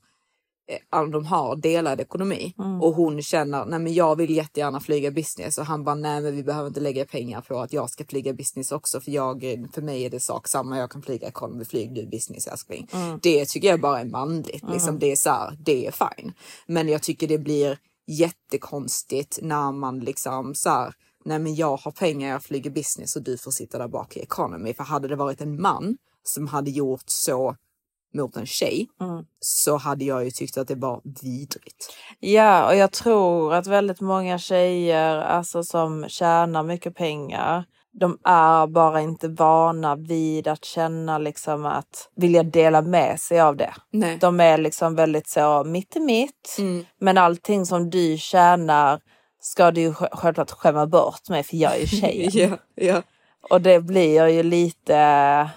[0.93, 2.81] eh, de har delad ekonomi Mm.
[2.81, 6.35] och hon känner nej men jag vill jättegärna flyga business och han bara nej men
[6.35, 9.41] vi behöver inte lägga pengar på att jag ska flyga business också för jag
[9.73, 12.87] för mig är det sak samma jag kan flyga economy flyg du business älskling.
[12.93, 13.19] Mm.
[13.21, 16.33] Det tycker jag bara är manligt liksom det är så här, det är fine.
[16.67, 20.93] Men jag tycker det blir jättekonstigt när man liksom så här
[21.25, 24.19] nej men jag har pengar, jag flyger business och du får sitta där bak i
[24.19, 24.73] economy.
[24.73, 27.55] För hade det varit en man som hade gjort så
[28.13, 29.23] mot en tjej Mm.
[29.39, 31.93] så hade jag ju tyckt att det var vidrigt.
[32.19, 38.67] Ja, och jag tror att väldigt många tjejer alltså, som tjänar mycket pengar, de är
[38.67, 43.73] bara inte vana vid att känna liksom att vilja dela med sig av det.
[43.91, 44.17] Nej.
[44.17, 46.55] De är liksom väldigt så mitt i mitt.
[46.59, 46.85] Mm.
[46.99, 48.99] Men allting som du tjänar
[49.41, 52.31] ska du ju sj- självklart skämma bort med för jag är ju tjejen.
[52.51, 53.01] ja, ja.
[53.49, 55.49] Och det blir ju lite,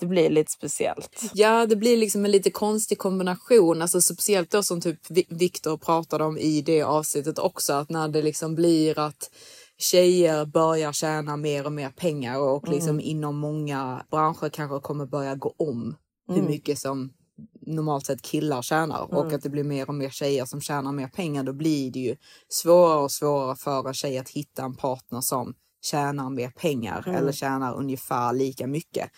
[0.00, 1.30] det blir lite speciellt.
[1.34, 5.76] Ja, det blir liksom en lite konstig kombination, alltså speciellt då som typ Vi- Viktor
[5.76, 9.30] pratade om i det avsnittet också, att när det liksom blir att
[9.78, 12.74] tjejer börjar tjäna mer och mer pengar och Mm.
[12.74, 15.96] liksom inom många branscher kanske kommer börja gå om
[16.28, 16.50] hur Mm.
[16.50, 17.12] mycket som
[17.66, 19.34] normalt sett killar tjänar och Mm.
[19.36, 22.16] att det blir mer och mer tjejer som tjänar mer pengar, då blir det ju
[22.48, 27.18] svårare och svårare för en tjej att hitta en partner som tjänar mer pengar Mm.
[27.22, 29.10] eller tjänar ungefär lika mycket.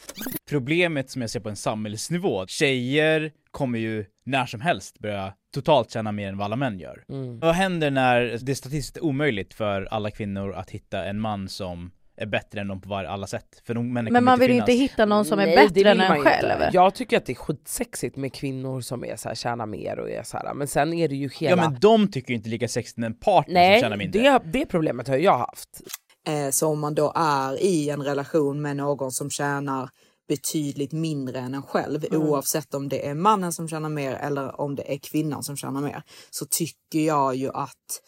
[0.49, 5.91] Problemet som jag ser på en samhällsnivå, tjejer kommer ju när som helst börja totalt
[5.91, 7.05] tjäna mer än vad alla män gör.
[7.09, 7.39] Mm.
[7.41, 11.91] Vad händer när det är statistiskt omöjligt för alla kvinnor att hitta en man som
[12.17, 13.63] är bättre än dem på var, alla sätt?
[13.67, 16.23] För de Men man vill ju inte hitta någon som är Nej, bättre än en
[16.23, 16.53] själv.
[16.53, 16.71] Inte.
[16.73, 20.11] Jag tycker att det är skitsexigt med kvinnor som är så här, tjänar mer och
[20.11, 20.55] är så här.
[20.55, 21.63] men sen är det ju hela...
[21.63, 24.23] Ja men de tycker ju inte lika sexigt än en partner som tjänar Nej, mindre.
[24.23, 25.81] det, det problemet har jag haft.
[26.27, 29.91] Eh, så om man då är i en relation med någon som tjänar
[30.29, 32.23] betydligt mindre än en själv, Mm.
[32.23, 35.81] oavsett om det är mannen som tjänar mer eller om det är kvinnan som tjänar
[35.81, 38.03] mer, så tycker jag ju att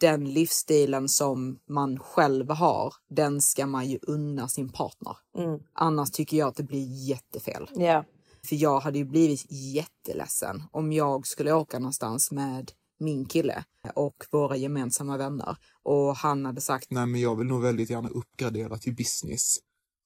[0.00, 5.16] den livsstilen som man själv har, den ska man ju unna sin partner.
[5.38, 5.60] Mm.
[5.72, 7.70] Annars tycker jag att det blir jättefel.
[7.74, 8.04] Ja.
[8.48, 14.24] För jag hade ju blivit jätteledsen om jag skulle åka någonstans med min kille och
[14.30, 18.78] våra gemensamma vänner och han hade sagt Nej, men jag vill nog väldigt gärna uppgradera
[18.78, 19.58] till business.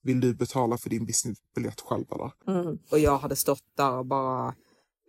[0.03, 2.33] Vill du betala för din businessbiljett själv eller?
[2.61, 2.79] Mm.
[2.91, 4.55] och jag hade stått där och bara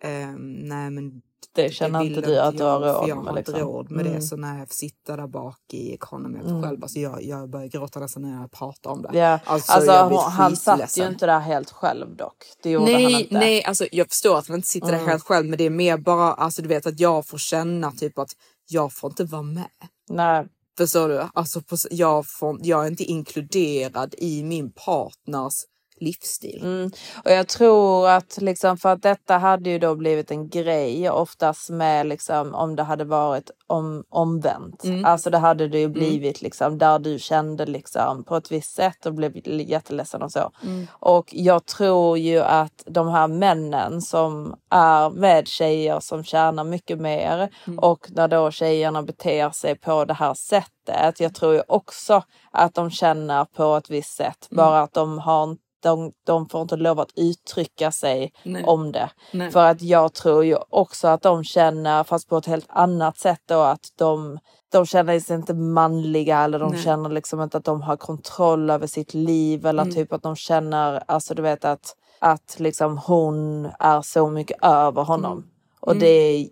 [0.01, 3.17] ehm, nej men Det känner vill inte du att du har jag, för råd jag
[3.17, 3.67] med, har inte liksom.
[3.67, 4.21] råd med det Mm.
[4.21, 6.63] så när jag sitta där bak i economy Mm.
[6.63, 9.17] själv, alltså jag, jag börjar gråta nästan när jag pratar om det.
[9.19, 9.39] Ja.
[9.45, 12.37] Alltså, Alltså, jag hon, han satt ju inte där helt själv dock.
[12.63, 13.33] Det gjorde han Nej, inte.
[13.39, 14.99] nej, alltså jag förstår att han inte sitter Mm.
[15.01, 17.91] där helt själv, men det är mer bara, alltså du vet att jag får känna
[17.91, 18.31] typ att
[18.69, 19.67] jag får inte vara med.
[20.09, 20.45] Nej.
[20.77, 21.23] Förstår du?
[21.33, 25.53] Alltså jag, får, jag är inte inkluderad i min partners
[25.97, 26.61] livsstil.
[26.63, 26.91] Mm.
[27.25, 31.69] Och jag tror att liksom för att detta hade ju då blivit en grej oftast
[31.69, 34.83] med liksom om det hade varit om, omvänt.
[34.83, 35.05] Mm.
[35.05, 39.05] Alltså det hade det ju blivit liksom där du kände liksom på ett visst sätt
[39.05, 40.51] och blev jätteledsen och så.
[40.63, 40.87] Mm.
[40.91, 46.99] Och jag tror ju att de här männen som är med tjejer som tjänar mycket
[46.99, 47.79] mer Mm.
[47.79, 51.19] och när då tjejerna beter sig på det här sättet.
[51.19, 54.47] Jag tror ju också att de känner på ett visst sätt.
[54.51, 54.57] Mm.
[54.57, 58.63] Bara att de har de, de får inte lov att uttrycka sig Nej.
[58.63, 59.09] om det.
[59.31, 59.51] Nej.
[59.51, 63.41] För att jag tror ju också att de känner, fast på ett helt annat sätt
[63.45, 64.39] då, att de,
[64.71, 66.81] de känner sig inte manliga eller de Nej.
[66.83, 69.95] känner liksom inte att de har kontroll över sitt liv eller Mm.
[69.95, 75.03] typ att de känner, alltså du vet att, att liksom hon är så mycket över
[75.03, 75.47] honom.
[75.79, 75.99] Och Mm.
[75.99, 76.49] det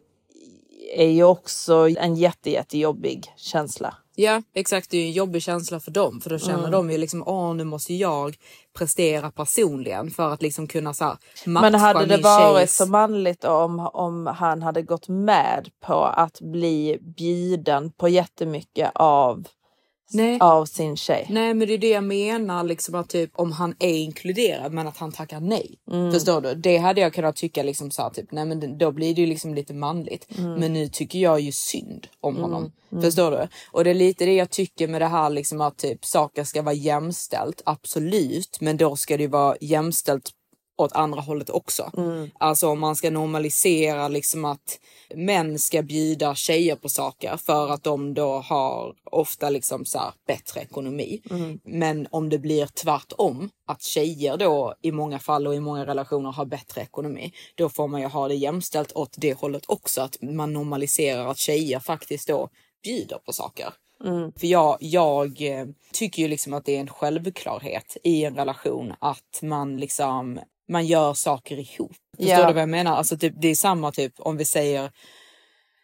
[0.96, 3.94] är ju också en jätte, jättejobbig känsla.
[4.16, 6.72] Ja exakt, det är en jobbig känsla för dem för då känner Mm.
[6.72, 8.36] de ju liksom åh nu måste jag
[8.78, 12.86] prestera personligen för att liksom kunna så här, matcha Men hade det varit tjejs- så
[12.86, 19.44] manligt om, om han hade gått med på att bli bjuden på jättemycket av,
[20.14, 20.38] Nej.
[20.40, 21.26] av sin tjej?
[21.30, 24.88] Nej men det är det jag menar liksom att typ om han är inkluderad men
[24.88, 25.76] att han tackar nej.
[25.92, 26.12] Mm.
[26.12, 26.54] Förstår du?
[26.56, 29.28] Det hade jag kunnat tycka liksom så här, typ nej men då blir det ju
[29.28, 30.28] liksom lite manligt.
[30.38, 30.54] Mm.
[30.54, 32.44] Men nu tycker jag ju synd om Mm.
[32.44, 32.72] honom.
[32.92, 33.04] Mm.
[33.04, 33.48] Förstår du?
[33.72, 36.62] Och det är lite det jag tycker med det här liksom att typ saker ska
[36.62, 37.62] vara jämställt.
[37.66, 40.32] Absolut, men då ska det vara jämställt
[40.84, 41.92] åt andra hållet också.
[41.98, 42.30] Mm.
[42.40, 44.80] Alltså om man ska normalisera liksom att
[45.16, 50.12] män ska bjuda tjejer på saker för att de då har ofta liksom så här
[50.28, 51.22] bättre ekonomi.
[51.30, 51.60] Mm.
[51.64, 56.32] Men om det blir tvärtom, att tjejer då i många fall och i många relationer
[56.32, 60.02] har bättre ekonomi, då får man ju ha det jämställt åt det hållet också.
[60.02, 62.50] Att man normaliserar att tjejer faktiskt då
[62.84, 63.74] bjuder på saker.
[64.04, 64.32] Mm.
[64.32, 68.94] För jag, jag eh, tycker ju liksom att det är en självklarhet i en relation
[69.00, 70.40] att man liksom
[70.72, 71.92] man gör saker ihop.
[72.18, 72.48] Förstår Ja.
[72.48, 72.96] du vad jag menar?
[72.96, 74.92] Alltså typ, det är samma typ om vi säger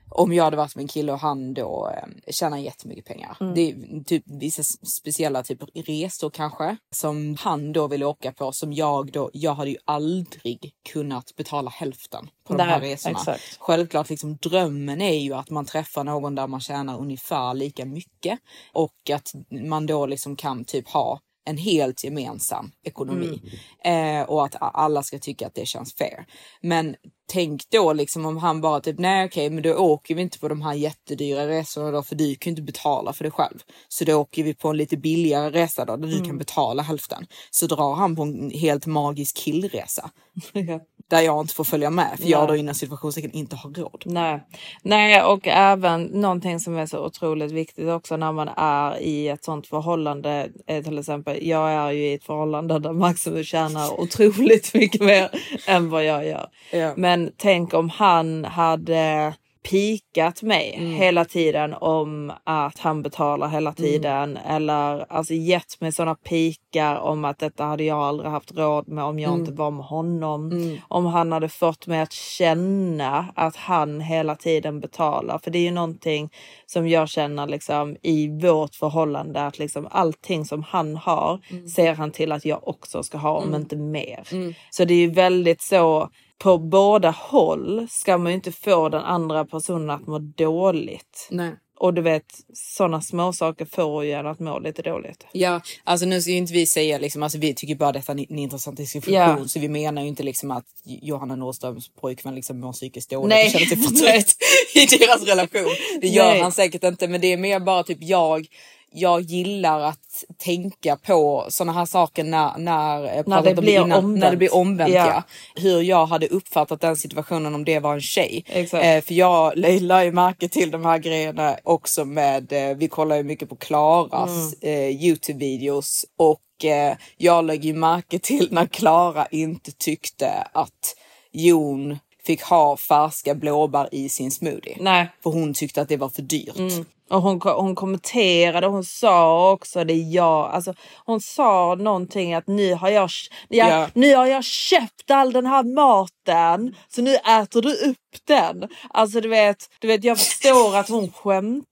[0.09, 3.37] om jag hade varit med en kille och han då eh, tjänar jättemycket pengar.
[3.41, 3.53] Mm.
[3.53, 8.73] Det är typ vissa speciella typer resor kanske som han då vill åka på som
[8.73, 13.19] jag då, jag hade ju aldrig kunnat betala hälften på de här resorna.
[13.19, 13.57] exakt.
[13.59, 18.39] Självklart liksom drömmen är ju att man träffar någon där man tjänar ungefär lika mycket
[18.73, 23.41] och att man då liksom kan typ ha en helt gemensam ekonomi
[23.85, 26.25] eh, och att alla ska tycka att det känns fair.
[26.61, 26.95] Men
[27.33, 30.47] tänk då liksom om han bara typ nej okej men då åker vi inte på
[30.47, 33.59] de här jättedyra resorna då för du kan ju inte betala för det själv.
[33.87, 36.25] Så då åker vi på en lite billigare resa då där du Mm.
[36.27, 37.25] kan betala hälften.
[37.51, 40.11] Så drar han på en helt magisk killresa.
[41.09, 42.47] Där jag inte får följa med för jag Nej.
[42.47, 44.03] då inom situationstecken inte har råd.
[44.05, 44.43] Nej.
[44.81, 49.43] Nej, och även någonting som är så otroligt viktigt också när man är i ett
[49.43, 50.49] sånt förhållande.
[50.67, 55.29] eh, Till exempel, jag är ju i ett förhållande där Maximus tjänar otroligt mycket mer
[55.67, 56.47] än vad jag gör.
[56.71, 56.93] Ja.
[56.97, 59.33] Men tänk om han hade
[59.69, 60.91] pikat mig Mm.
[60.91, 67.25] hela tiden om att han betalar hela tiden eller alltså gett mig sådana pikar om
[67.25, 69.39] att detta hade jag aldrig haft råd med om jag Mm.
[69.39, 70.51] inte var med honom.
[70.87, 75.37] Om han hade fått mig att känna att han hela tiden betalar.
[75.43, 76.29] För det är ju någonting
[76.65, 81.39] som jag känner liksom i vårt förhållande att liksom allting som han har
[81.75, 83.61] ser han till att jag också ska ha om Mm.
[83.61, 84.23] inte mer.
[84.31, 84.53] Mm.
[84.69, 89.01] Så det är ju väldigt så på båda håll ska man ju inte få den
[89.01, 91.27] andra personen att må dåligt.
[91.31, 91.51] Nej.
[91.79, 95.25] Och du vet, sådana små saker får ju en att må lite dåligt.
[95.31, 98.31] Ja, alltså nu ska ju inte vi säga liksom, alltså vi tycker bara detta är
[98.31, 99.37] en intressant diskussion Ja.
[99.47, 103.45] så vi menar ju inte liksom att Johanna Nordströms pojkvän liksom mår psykiskt dåligt Nej.
[103.45, 104.37] och känner sig förtryckt
[104.75, 105.75] i deras relation.
[106.01, 106.41] Det gör Nej.
[106.41, 108.47] han säkert inte men det är mer bara typ jag
[108.91, 113.91] jag gillar att tänka på såna här saker när, när, jag pratade det blir innan,
[113.91, 114.19] omvänt.
[114.19, 114.93] när det blir omvänt.
[114.93, 115.07] Ja.
[115.07, 115.23] Ja.
[115.55, 118.45] Hur jag hade uppfattat den situationen om det var en tjej.
[118.47, 123.15] Eh, för jag la ju märke till de här grejerna också med, eh, vi kollar
[123.15, 124.79] ju mycket på Klaras Mm.
[124.79, 130.95] eh, Youtube-videos och eh, jag lägger ju märke till när Klara inte tyckte att
[131.31, 134.77] Jon fick ha färska blåbär i sin smoothie.
[134.79, 135.09] Nej.
[135.23, 136.57] För hon tyckte att det var för dyrt.
[136.57, 136.85] Mm.
[137.09, 140.73] Och hon, hon kommenterade, hon sa också det jag, alltså
[141.05, 143.09] hon sa någonting att nu har jag,
[143.49, 143.87] ja, Ja.
[143.93, 148.67] nu har jag köpt all den här maten så nu äter du upp den.
[148.89, 151.65] Alltså du vet, du vet jag förstår att hon skämtar,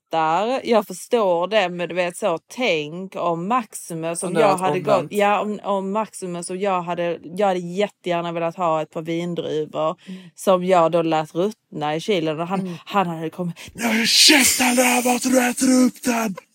[0.63, 4.79] jag förstår det men du vet så tänk om Maximus Om om det jag hade
[4.79, 5.01] omvänt.
[5.03, 9.01] gått, ja om, om Maximus och jag hade, jag hade jättegärna velat ha ett par
[9.01, 9.95] vindruvor
[10.35, 13.59] som jag då lät ruttna i kylen och han, han hade kommit
[14.61, 16.35] all den här maten och äter upp den!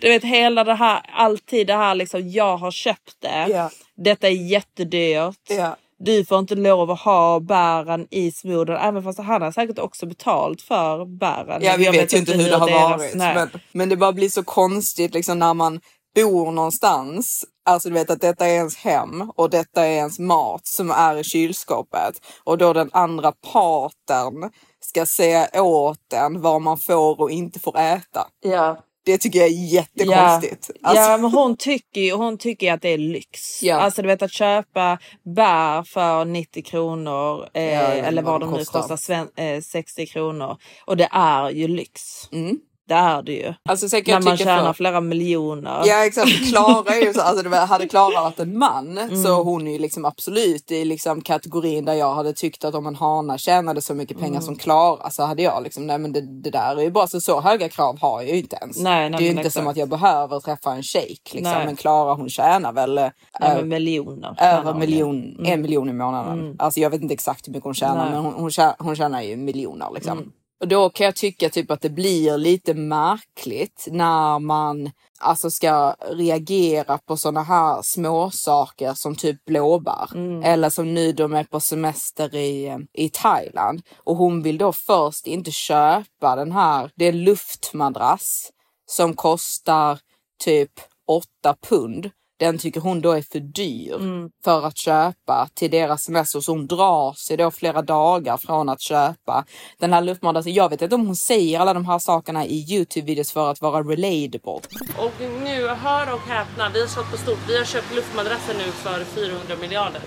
[0.00, 3.46] Du vet hela det här, alltid det här liksom, jag har köpt det.
[3.48, 3.70] Ja.
[3.96, 5.40] Detta är jättedyrt.
[5.48, 5.76] Ja.
[5.98, 8.78] Du får inte lov att ha bären i smoothien.
[8.78, 11.62] Även fast han har säkert också betalt för bären.
[11.62, 13.14] Ja, vi Jag vet, ju inte hur det har deras- varit.
[13.14, 15.80] Men, men det bara blir så konstigt liksom när man
[16.14, 17.44] bor någonstans.
[17.68, 21.16] Alltså du vet att detta är ens hem och detta är ens mat som är
[21.16, 22.14] i kylskåpet.
[22.44, 27.78] Och då den andra parten ska säga åt en vad man får och inte får
[27.78, 28.26] äta.
[28.40, 28.82] Ja.
[29.06, 30.70] Det tycker jag är jättekonstigt.
[30.74, 33.62] Ja, Alltså, ja men hon tycker hon tycker att det är lyx.
[33.62, 33.76] Ja.
[33.76, 34.98] Alltså du vet att köpa
[35.36, 40.56] bär för 90 kronor eh, Ja, eller vad de nu kostar, sven, eh, 60 kronor.
[40.84, 42.00] Och det är ju lyx.
[42.32, 42.58] Mm.
[42.88, 43.54] Det är det ju.
[43.68, 45.82] Alltså, sen kan När jag man tjänar för- flera miljoner.
[45.86, 49.22] Ja exakt, Klara är ju så, alltså var, hade Klara varit en man Mm.
[49.24, 52.86] så hon är ju liksom absolut i liksom kategorin där jag hade tyckt att om
[52.86, 54.42] en hana tjänade så mycket pengar Mm.
[54.42, 57.20] som Klara så hade jag liksom, nej men det, det där är ju bara så,
[57.20, 58.78] så höga krav har jag ju inte ens.
[58.78, 59.54] Nej, nej, det är ju inte exakt.
[59.54, 61.66] som att jag behöver träffa en shejk liksom, Nej.
[61.66, 63.08] men Klara hon tjänar väl eh,
[63.40, 64.34] Nej, men miljoner.
[64.40, 65.16] över miljon.
[65.38, 65.52] Mm.
[65.52, 66.56] en miljon i månaden.
[66.58, 69.22] Alltså jag vet inte exakt hur mycket hon tjänar men hon, hon, tjänar, hon tjänar
[69.22, 70.32] ju miljoner liksom.
[70.60, 74.90] Och då kan jag tycka typ att det blir lite märkligt när man
[75.20, 80.10] alltså ska reagera på såna här små saker som typ blåbär.
[80.14, 80.42] Mm.
[80.42, 83.82] Eller som nu de är på semester i, i Thailand.
[83.96, 88.50] Och hon vill då först inte köpa den här, det är en luftmadrass
[88.86, 89.98] som kostar
[90.44, 90.72] typ
[91.06, 92.10] 8 pund.
[92.38, 94.30] Den tycker hon då är för dyr Mm.
[94.44, 96.40] för att köpa till deras semester.
[96.40, 99.44] Så hon drar sig då flera dagar från att köpa
[99.78, 100.54] den här luftmadrassen.
[100.54, 103.82] Jag vet inte om hon säger alla de här sakerna i Youtube-videos för att vara
[103.82, 104.60] relatable.
[104.98, 107.38] Och nu, hör och häpna, vi har slått på stort.
[107.48, 110.00] Vi har köpt luftmadrasser nu för 400 miljarder.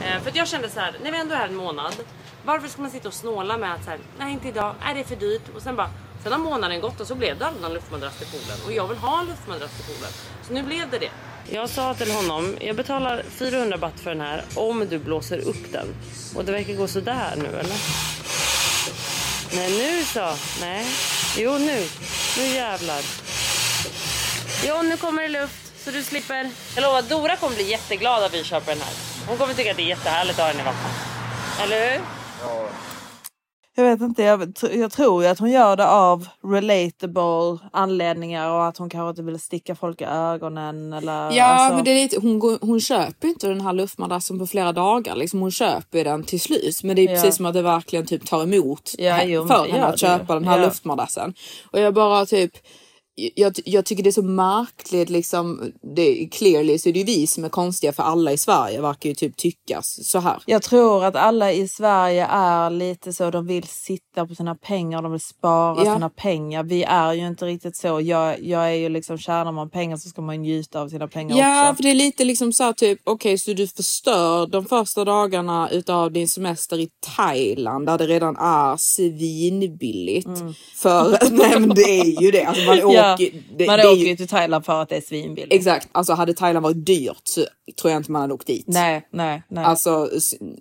[0.00, 1.94] Eh, för att jag kände så här, när vi ändå är här en månad,
[2.44, 5.00] varför ska man sitta och snåla med att så här, nej inte idag, är det
[5.00, 5.42] är för dyrt?
[5.56, 5.90] Och sen bara,
[6.22, 8.58] sen har månaden gått och så blev det aldrig någon luftmadrass till poolen.
[8.66, 10.10] Och jag vill ha en luftmadrass till poolen.
[10.46, 11.10] Så nu blev det det.
[11.50, 15.72] Jag sa till honom, jag betalar 400 baht för den här om du blåser upp
[15.72, 15.86] den.
[16.34, 17.76] Och det verkar gå sådär nu eller?
[19.54, 20.86] Nej nu så, nej.
[21.36, 21.86] Jo nu,
[22.38, 23.02] nu jävlar.
[24.64, 26.50] Jo, nu kommer det luft så du slipper.
[26.74, 28.94] Jag lovar, Dora kommer bli jätteglad att vi köper den här.
[29.26, 30.92] Hon kommer tycka att det är jättehärligt att ha den i vattnet.
[31.62, 32.00] Eller hur?
[33.74, 38.66] Jag vet inte, jag, jag tror ju att hon gör det av relatable anledningar och
[38.66, 42.02] att hon kanske inte vill sticka folk i ögonen eller Ja, alltså, men det är
[42.02, 45.16] lite, hon, går, hon köper inte den här luftmadrassen på flera dagar.
[45.16, 46.82] Liksom, hon köper den till slut.
[46.82, 47.14] Men det är Ja.
[47.14, 50.44] precis som att det verkligen typ tar emot Ja, jo, för henne att köpa den
[50.44, 50.64] här Ja.
[50.66, 51.34] luftmadrassen.
[51.70, 52.52] Och jag bara typ
[53.14, 55.72] jag, jag tycker det är så märkligt liksom.
[55.96, 59.08] Det, clearly så är det ju vi som är konstiga för alla i Sverige verkar
[59.08, 60.42] ju typ tyckas så här.
[60.46, 65.02] Jag tror att alla i Sverige är lite så, de vill sitta på sina pengar,
[65.02, 65.94] de vill spara Ja.
[65.94, 66.62] sina pengar.
[66.62, 68.00] Vi är ju inte riktigt så.
[68.00, 71.36] Jag, jag är ju liksom, tjänar man pengar så ska man njuta av sina pengar
[71.38, 71.76] Ja, också.
[71.76, 75.70] för det är lite liksom så här typ, okej, så du förstör de första dagarna
[75.70, 80.28] utav din semester i Thailand där det redan är svinbilligt.
[80.76, 82.44] För, nej men det är ju det.
[82.44, 83.16] Alltså man Ja,
[83.56, 85.54] det, man det är åker ju- till Thailand för att det är svinbilligt.
[85.54, 87.44] Exakt, alltså hade Thailand varit dyrt så
[87.80, 88.64] tror jag inte man hade åkt dit.
[88.68, 89.64] Nej, nej, nej.
[89.64, 90.10] Alltså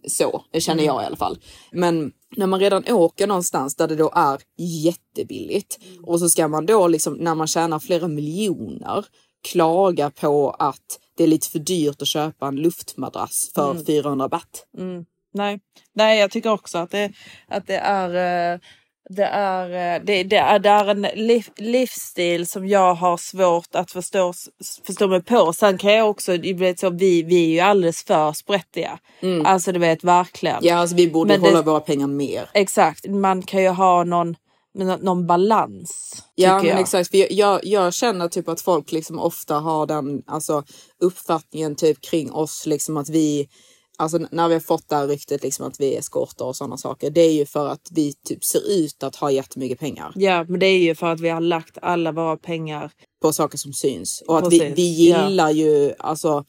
[0.08, 1.38] så, det känner jag i alla fall.
[1.72, 6.66] Men när man redan åker någonstans där det då är jättebilligt och så ska man
[6.66, 9.06] då liksom när man tjänar flera miljoner
[9.52, 13.86] klaga på att det är lite för dyrt att köpa en luftmadrass för Mm.
[13.86, 14.66] 400 baht.
[14.78, 15.06] Mm.
[15.34, 15.60] Nej.
[15.94, 17.12] Nej, jag tycker också att det,
[17.48, 18.60] att det är...
[19.16, 23.76] Det är, eh, det, det, är, det är en liv, livsstil som jag har svårt
[23.76, 24.34] att förstå,
[24.86, 25.53] förstå mig på.
[25.53, 28.99] Sen kan jag också, vet så, vi, vi är ju alldeles för sprättiga.
[29.45, 30.57] Alltså du vet verkligen.
[30.62, 32.49] Ja, alltså vi borde Men det- hålla våra pengar mer.
[32.53, 34.36] Exakt, man kan ju ha någon,
[34.74, 36.18] nå- någon balans.
[36.36, 40.22] Ja men exakt, för jag, jag, jag känner typ att folk liksom ofta har den
[40.28, 40.64] alltså,
[41.01, 43.47] uppfattningen typ kring oss liksom att vi
[44.02, 46.78] Alltså när vi har fått det här ryktet liksom att vi är eskorter och sådana
[46.78, 47.10] saker.
[47.10, 50.60] Det är ju för att vi typ ser ut att ha jättemycket pengar Ja, men
[50.60, 52.91] det är ju för att vi har lagt alla våra pengar.
[53.22, 54.24] på saker som syns.
[54.28, 56.45] Och att vi, Precis, vi gillar ju, alltså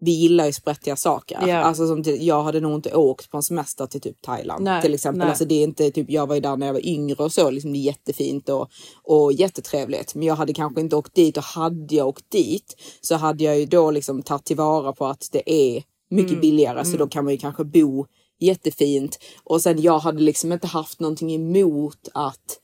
[0.00, 1.38] vi gillar ju sprättiga saker.
[1.46, 1.56] Ja.
[1.56, 4.82] Alltså som till, jag hade nog inte åkt på en semester till typ Thailand Nej,
[4.82, 5.18] till exempel.
[5.18, 5.28] nej.
[5.28, 7.50] Alltså det är inte typ, jag var ju där när jag var yngre och så,
[7.50, 8.68] liksom det är jättefint och,
[9.02, 10.14] och jättetrevligt.
[10.14, 13.58] Men jag hade kanske inte åkt dit och hade jag åkt dit så hade jag
[13.58, 15.82] ju då liksom tagit tillvara på att det är
[16.14, 16.98] mycket Mm, billigare så mm.
[16.98, 18.06] då kan man ju kanske bo
[18.40, 19.18] jättefint.
[19.44, 22.58] Och sen jag hade liksom inte haft någonting emot att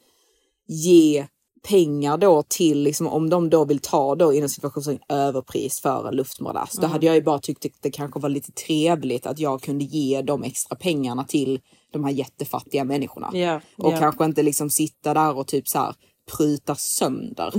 [0.69, 1.27] ge
[1.69, 6.15] pengar då till, liksom, om de då vill ta då inom situationen överpris för en
[6.17, 6.73] luftmadrass.
[6.73, 6.91] Då Mm.
[6.91, 10.23] hade jag ju bara tyckt att det kanske var lite trevligt att jag kunde ge
[10.23, 11.61] de extra pengarna till
[11.93, 13.31] de här jättefattiga människorna.
[13.33, 13.99] Ja, Och ja.
[13.99, 15.95] kanske inte liksom sitta där och typ så här
[16.37, 17.53] pruta sönder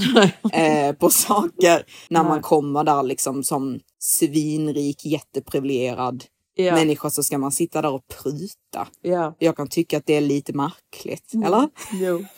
[0.54, 6.24] eh, på saker när man kommer där liksom som svinrik, jätteprivilegierad
[6.56, 6.76] Ja.
[6.76, 8.88] människa så ska man sitta där och pruta.
[9.02, 9.36] Ja.
[9.40, 11.48] Jag kan tycka att det är lite märkligt, Mm.
[11.48, 11.70] eller?
[11.94, 12.26] Jo.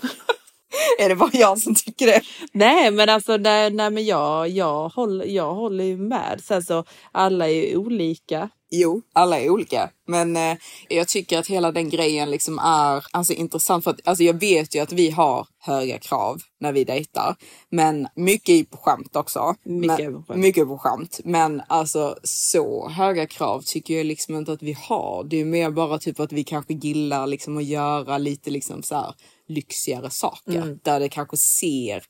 [1.00, 2.22] är det bara jag som tycker det?
[2.54, 6.42] Nej men alltså nej, nej men jag, jag, håller, jag håller ju med.
[6.44, 8.50] Sen så alla är ju olika.
[8.76, 9.90] Jo, alla är olika.
[10.08, 10.58] Men eh,
[10.90, 13.84] jag tycker att hela den grejen liksom är alltså, intressant.
[13.84, 17.36] För att alltså, jag vet ju att vi har höga krav när vi dejtar.
[17.70, 19.56] Men mycket på skämt också.
[19.64, 20.40] Mycket men, på skämt.
[20.40, 21.20] Mycket på skämt.
[21.24, 25.24] Men alltså så höga krav tycker jag liksom inte att vi har.
[25.24, 28.96] Det är mer bara typ att vi kanske gillar liksom att göra lite liksom så
[28.96, 29.14] här
[29.48, 30.62] lyxigare saker.
[30.62, 30.80] Mm.
[30.84, 32.04] Där det kanske ser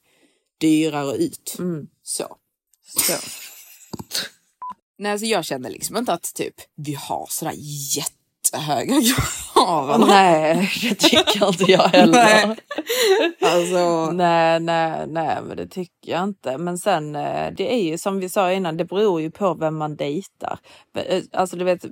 [0.59, 1.55] dyrare ut.
[1.59, 1.87] Mm.
[2.03, 2.27] Så.
[2.97, 3.13] Så.
[5.03, 7.53] Nej, alltså jag känner liksom inte att typ vi har sådär
[7.97, 8.95] jättehöga
[9.53, 9.99] krav.
[10.07, 12.13] Nej, det tycker inte jag heller.
[12.47, 12.55] Nej.
[13.41, 16.57] Alltså, Nej, nej, nej, men det tycker jag inte.
[16.57, 19.77] Men sen, eh, det är ju som vi sa innan, det beror ju på vem
[19.77, 20.59] man dejtar.
[20.97, 21.85] Eh, Alltså du vet,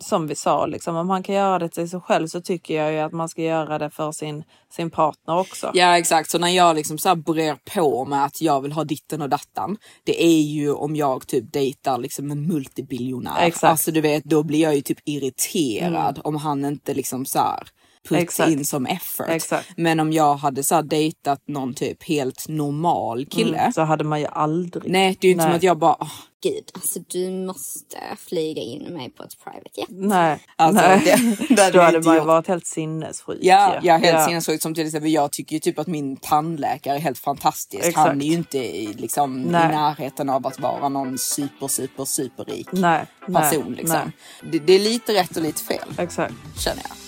[0.00, 2.92] som vi sa, liksom, om man kan göra det till sig själv så tycker jag
[2.92, 5.70] ju att man ska göra det för sin, sin partner också.
[5.74, 8.84] Ja exakt, så när jag liksom så här brer på med att jag vill ha
[8.84, 9.76] ditten och dattan.
[10.04, 13.46] Det är ju om jag typ dejtar liksom en multibiljonär.
[13.46, 13.64] Exakt.
[13.70, 16.20] Alltså du vet, då blir jag ju typ irriterad Mm.
[16.24, 17.68] om han inte liksom så här
[18.08, 18.50] puts Exakt.
[18.50, 19.26] in som effort.
[19.28, 19.68] Exakt.
[19.76, 23.58] Men om jag hade så här dejtat någon typ helt normal kille.
[23.58, 24.90] Mm, så hade man ju aldrig.
[24.92, 25.56] Nej, det är ju inte som Nej.
[25.56, 26.10] att jag bara, "Åh,
[26.42, 27.96] Gud, alltså du måste
[28.28, 29.88] flyga in mig på ett private jet.
[29.90, 31.02] Nej, Alltså, nej.
[31.04, 33.38] det- det hade då hade man ju varit helt sinnessjuk.
[33.42, 33.88] Ja, ju.
[33.88, 34.26] ja helt Ja.
[34.26, 34.62] sinnessjukt.
[34.62, 37.84] Som till exempel, jag tycker ju typ att min tandläkare är helt fantastisk.
[37.84, 37.96] Exakt.
[38.08, 42.68] Han är ju inte i, liksom, i närheten av att vara någon super, super, superrik
[42.72, 43.74] Nej, person.
[43.78, 44.12] liksom.
[44.52, 45.88] Det, det är lite rätt och lite fel.
[45.98, 46.34] Exakt.
[46.58, 47.07] Känner jag.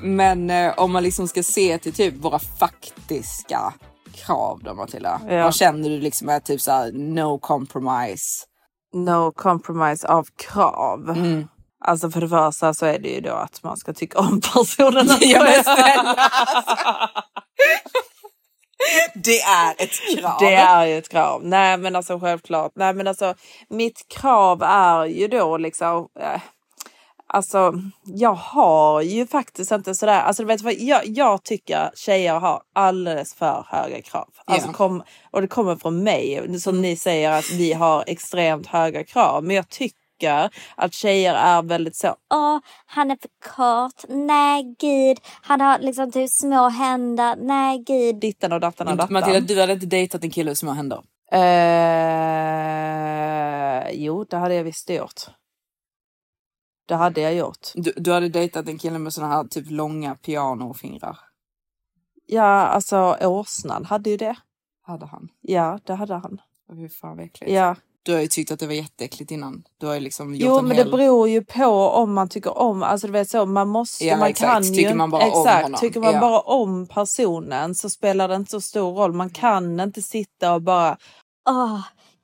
[0.00, 3.74] Men eh, om man liksom ska se till typ våra faktiska
[4.12, 5.20] krav då Matilda.
[5.28, 5.42] Ja.
[5.42, 8.46] Vad känner du liksom är typ såhär no compromise?
[8.94, 11.10] No compromise av krav.
[11.10, 11.48] Mm.
[11.84, 15.08] Alltså för det första så är det ju då att man ska tycka om personen.
[15.20, 16.30] Ja, men snälla,
[19.14, 20.36] Det är ett krav.
[20.40, 21.44] Det är ju ett krav.
[21.44, 22.72] Nej men alltså självklart.
[22.74, 23.34] Nej men alltså
[23.68, 26.08] mitt krav är ju då liksom.
[26.20, 26.40] Eh,
[27.28, 27.74] alltså
[28.04, 30.20] jag har ju faktiskt inte sådär.
[30.20, 34.28] Alltså du vet vad jag, jag tycker tjejer har alldeles för höga krav.
[34.44, 34.72] Alltså Ja.
[34.72, 36.60] kom, och det kommer från mig.
[36.60, 39.44] Som ni säger att vi har extremt höga krav.
[39.44, 42.14] Men jag tycker att tjejer är väldigt så.
[42.34, 44.04] Åh, han är för kort.
[44.08, 45.18] Nej, gud.
[45.42, 47.36] Han har liksom typ små händer.
[47.38, 48.20] Nej, gud.
[48.20, 49.12] Ditten och datten och dattan.
[49.12, 51.00] Matilda, du hade inte dejtat en kille med små händer?
[52.56, 55.22] Eh, jo, det hade jag visst gjort.
[56.86, 57.68] Det hade jag gjort.
[57.74, 61.18] Du, du hade dejtat en kille med såna här typ långa pianofingrar?
[62.26, 64.36] Ja, alltså åsnan hade ju det.
[64.82, 65.28] Hade han?
[65.40, 66.40] Ja, det hade han.
[66.76, 67.52] Fy fan vad äckligt.
[67.52, 67.76] Ja.
[68.02, 69.64] Du har ju tyckt att det var jätteäckligt innan.
[69.78, 70.90] Du har ju liksom gjort Jo, en men hel...
[70.90, 74.16] det beror ju på om man tycker om, alltså du vet så, man måste, Ja,
[74.16, 74.52] man exakt.
[74.52, 75.80] kan Tycker ju, man bara om exakt, honom.
[75.80, 76.20] tycker man Ja.
[76.20, 79.12] bara om personen så spelar det inte så stor roll.
[79.12, 80.96] Man kan inte sitta och bara,
[81.48, 81.80] Åh,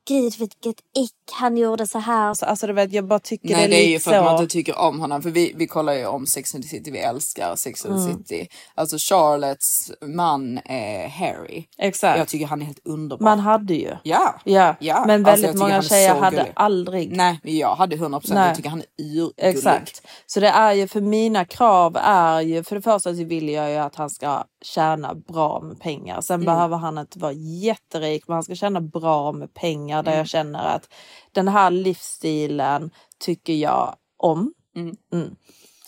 [0.07, 1.11] gud vilket ick.
[1.31, 2.27] Han gjorde så här.
[2.27, 4.13] alltså, alltså du vet, jag bara tycker Nej det är, det är ju lite för
[4.13, 4.43] att man så.
[4.43, 5.21] inte tycker om honom.
[5.21, 8.09] För vi, vi kollar ju om Sex and the City, vi älskar Sex and the
[8.09, 8.17] Mm.
[8.23, 8.47] City.
[8.75, 11.63] Alltså Charlottes man är Harry.
[11.77, 12.17] Exakt.
[12.19, 13.23] Jag tycker han är helt underbar.
[13.23, 13.95] Man hade ju.
[14.03, 14.39] Ja.
[14.43, 16.51] Ja, Ja, men alltså, väldigt tycker många tjejer så hade gullig.
[16.55, 17.15] aldrig.
[17.17, 18.35] Nej, men jag hade 100 procent.
[18.35, 18.47] Nej.
[18.47, 19.33] Jag tycker han är urgullig.
[19.37, 20.01] Exakt.
[20.25, 23.69] Så det är ju för mina krav är ju för det första så vill jag
[23.69, 26.21] ju att han ska tjäna bra med pengar.
[26.21, 26.45] Sen Mm.
[26.45, 30.17] behöver han inte vara jätterik men han ska tjäna bra med pengar där Mm.
[30.17, 30.93] jag känner att
[31.31, 34.53] den här livsstilen tycker jag om.
[34.75, 34.95] Mm.
[35.13, 35.35] Mm.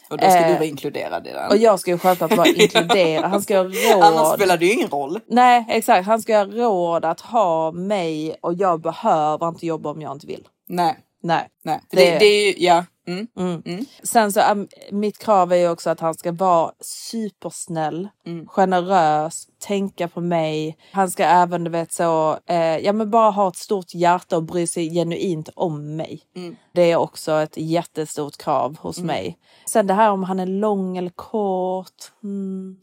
[0.09, 1.49] Och då ska Eh, du vara inkluderad i den.
[1.51, 3.30] Och jag ska ju självklart vara inkluderad.
[3.32, 3.63] Han ska ha
[3.93, 4.03] råd.
[4.03, 5.19] Annars spelar det ju ingen roll.
[5.28, 10.01] Nej exakt, han ska ha råd att ha mig och jag behöver inte jobba om
[10.01, 10.47] jag inte vill.
[10.67, 10.97] Nej.
[11.23, 11.47] Nej.
[11.63, 11.82] Nej.
[11.89, 12.86] För det, det är ju, ja.
[13.08, 13.28] Mm.
[13.38, 13.86] Mm.
[14.03, 18.47] Sen så är mitt krav är ju också att han ska vara supersnäll, Mm.
[18.47, 20.78] generös, tänka på mig.
[20.91, 24.43] Han ska även du vet så, eh, ja men bara ha ett stort hjärta och
[24.43, 26.22] bry sig genuint om mig.
[26.36, 26.56] Mm.
[26.74, 29.08] Det är också ett jättestort krav hos Mm.
[29.08, 29.38] mig.
[29.70, 32.12] Sen det här om han är lång eller kort.
[32.24, 32.78] Mm.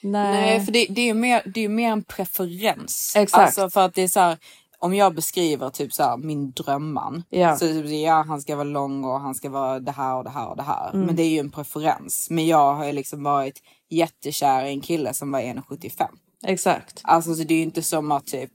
[0.00, 0.32] Nej.
[0.40, 3.12] Nej, för det, det är ju mer, det är mer en preferens.
[3.16, 3.44] Exakt.
[3.44, 4.38] Alltså för att det är så här,
[4.80, 7.22] om jag beskriver typ så här min drömman.
[7.30, 7.56] Ja.
[7.56, 10.30] Så typ, ja, han ska vara lång och han ska vara det här och det
[10.30, 10.90] här och det här.
[10.94, 11.06] Mm.
[11.06, 12.30] Men det är ju en preferens.
[12.30, 16.06] Men jag har ju liksom varit jättekär i en kille som var 1,75.
[16.46, 17.00] Exakt.
[17.04, 18.50] Alltså så det är ju inte som att typ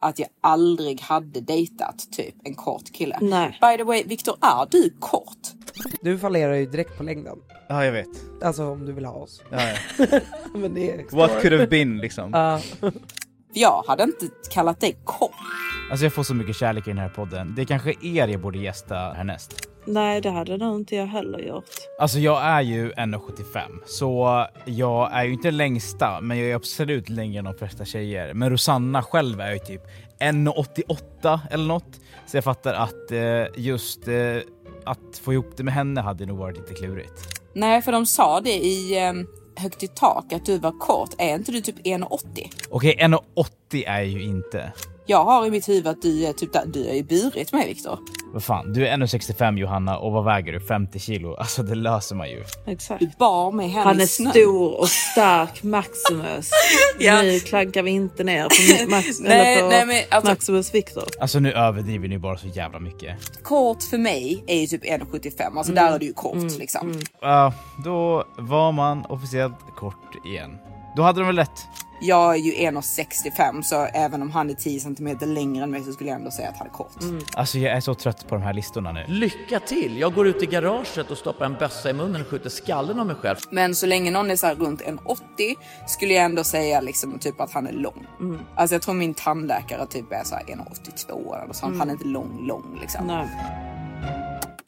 [0.00, 3.18] att jag aldrig hade dejtat typ en kort kille.
[3.20, 3.58] Nej.
[3.60, 5.38] By the way, Viktor, är du kort?
[6.02, 7.38] Du fallerar ju direkt på längden.
[7.68, 8.08] Ja jag vet.
[8.42, 9.42] Alltså om du vill ha oss.
[9.50, 9.58] Ja,
[9.98, 10.20] ja.
[10.54, 12.30] Men det är What could have been liksom.
[12.32, 12.60] Ja.
[13.58, 15.30] Jag hade inte kallat dig kort.
[15.90, 17.54] Alltså jag får så mycket kärlek i den här podden.
[17.56, 19.68] Det är kanske er jag borde gästa härnäst.
[19.84, 21.64] Nej det hade nog inte jag heller gjort.
[22.00, 26.54] Alltså jag är ju 1,75 så jag är ju inte den längsta men jag är
[26.54, 28.34] absolut längre än de flesta tjejer.
[28.34, 29.82] Men Rosanna själv är ju typ
[30.20, 32.00] 1,88 eller något.
[32.26, 34.14] Så jag fattar att eh, just eh,
[34.84, 37.42] att få ihop det med henne hade nog varit lite klurigt.
[37.52, 39.26] Nej, för de sa det i um,
[39.58, 41.10] Högt i tak att du var kort.
[41.18, 42.52] Är inte du typ 1,80?
[42.70, 44.72] Okej 1,80 är ju inte.
[45.08, 47.66] Jag har i mitt huvud att du är typ där, du är ju burit mig
[47.68, 47.98] Viktor.
[48.32, 50.60] Vad fan, du är 1,65 Johanna och vad väger du?
[50.60, 51.34] 50 kilo?
[51.38, 52.44] Alltså det löser man ju.
[52.66, 53.00] Exakt.
[53.00, 54.30] Du bar mig hem Han är snön.
[54.30, 56.50] stor och stark Maximus.
[56.98, 57.22] Ja.
[57.22, 58.42] Nu klankar vi inte ner
[58.84, 61.04] på, Max, Nej, eller på nej, men alltså- Maximus Victor.
[61.20, 63.42] Alltså nu överdriver ni bara så jävla mycket.
[63.42, 65.56] Kort för mig är ju typ 1,75.
[65.58, 65.84] Alltså Mm.
[65.84, 67.00] där är du ju kort liksom.
[67.20, 67.52] Ja,
[67.84, 70.58] då var man officiellt kort igen.
[70.96, 71.66] Då hade de väl rätt?
[72.00, 75.92] Jag är ju 1,65 så även om han är 10 cm längre än mig så
[75.92, 76.92] skulle jag ändå säga att han är kort.
[77.34, 79.04] Alltså jag är så trött på de här listorna nu.
[79.08, 79.98] Lycka till!
[79.98, 83.06] Jag går ut i garaget och stoppar en bössa i munnen och skjuter skallen av
[83.06, 83.36] mig själv.
[83.50, 85.54] Men så länge någon är så här runt 1,80
[85.86, 88.06] skulle jag ändå säga liksom typ att han är lång.
[88.54, 91.70] Alltså jag tror min tandläkare typ är så här 1,82 eller sånt.
[91.70, 91.80] Mm.
[91.80, 93.06] Han är inte lång lång liksom.
[93.06, 93.75] Nej.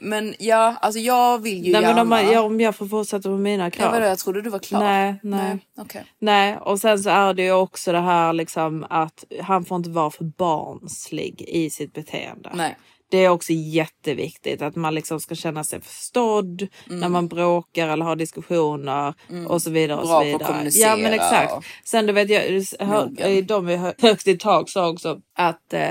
[0.00, 1.94] Men ja, alltså jag vill ju Nej, gärna...
[1.94, 3.92] men om, man, ja, om jag får fortsätta med mina Ja, krav.
[3.92, 4.80] vadå, jag trodde du var klar.
[4.80, 5.58] Nej, nej.
[5.78, 6.04] okej.
[6.18, 9.90] Nej, och sen så är det ju också det här liksom att han får inte
[9.90, 12.50] vara för barnslig i sitt beteende.
[12.54, 12.76] Nej.
[13.10, 17.00] Det är också jätteviktigt att man liksom ska känna sig förstådd Mm.
[17.00, 19.14] när man bråkar eller har diskussioner
[19.48, 19.98] och så vidare.
[20.00, 20.42] och Bra så på vidare.
[20.42, 21.52] att kommunicera Ja men exakt.
[21.52, 22.42] och- Sen du vet, jag,
[22.86, 25.88] hör, de i Hö- högt i tak sa också att eh,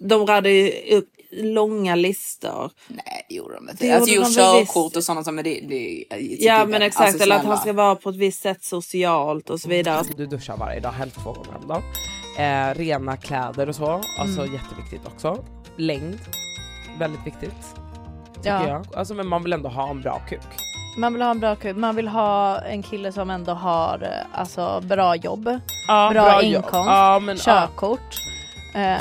[0.00, 2.70] de radade ju upp långa listor.
[2.88, 3.84] Nej det gjorde de inte.
[3.86, 4.36] Det alltså visst.
[4.38, 7.72] körkort och sådana saker det, det, det Ja men exakt, alltså, eller att han ska
[7.72, 10.02] vara på ett visst sätt socialt och så vidare.
[10.16, 11.82] Du duschar varje dag, helst två gånger om dagen.
[12.38, 14.54] Eh, rena kläder och så, alltså Mm.
[14.54, 15.44] jätteviktigt också.
[15.76, 16.18] Längd,
[16.98, 17.74] väldigt viktigt.
[18.36, 18.68] Tycker Ja.
[18.68, 18.86] jag.
[18.94, 20.40] Alltså, men man vill ändå ha en bra kuk.
[20.98, 24.40] Man vill ha en bra kuk, man vill ha en kille som ändå har eh,
[24.40, 26.64] alltså, bra jobb, Ja, bra, bra jobb.
[26.64, 28.00] inkomst, Ja, men, körkort.
[28.00, 28.27] eh,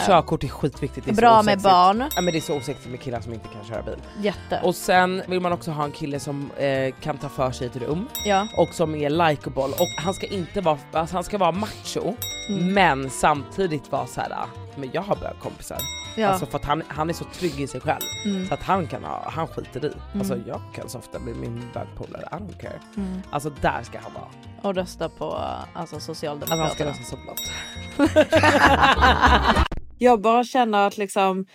[0.05, 1.05] Körkort är skitviktigt.
[1.05, 2.03] Det är bra med barn.
[2.15, 3.97] Ja, men det är så osexigt med killar som inte kan köra bil.
[4.21, 4.59] Jätte.
[4.63, 7.69] Och sen vill man också ha en kille som eh, kan ta för sig i
[7.69, 8.47] ett rum Ja.
[8.57, 12.13] och som är likeable och han ska inte vara, alltså han ska vara macho
[12.49, 12.73] Mm.
[12.73, 14.31] men samtidigt vara så här.
[14.31, 15.77] "Ah, men jag har bögkompisar.
[16.17, 16.27] Ja.
[16.27, 18.47] Alltså för att han, han är så trygg i sig själv Mm.
[18.47, 19.91] så att han kan ha, han skiter i.
[20.17, 20.47] Alltså Mm.
[20.47, 22.79] jag kan softa med min bögpolare, I don't care.
[22.97, 23.21] Mm.
[23.29, 24.25] Alltså där ska han vara.
[24.61, 26.63] Och rösta på alltså, Alltså Socialdemokraterna.
[26.63, 27.51] han ska rösta så blått.
[29.97, 31.45] Jag bara känner att liksom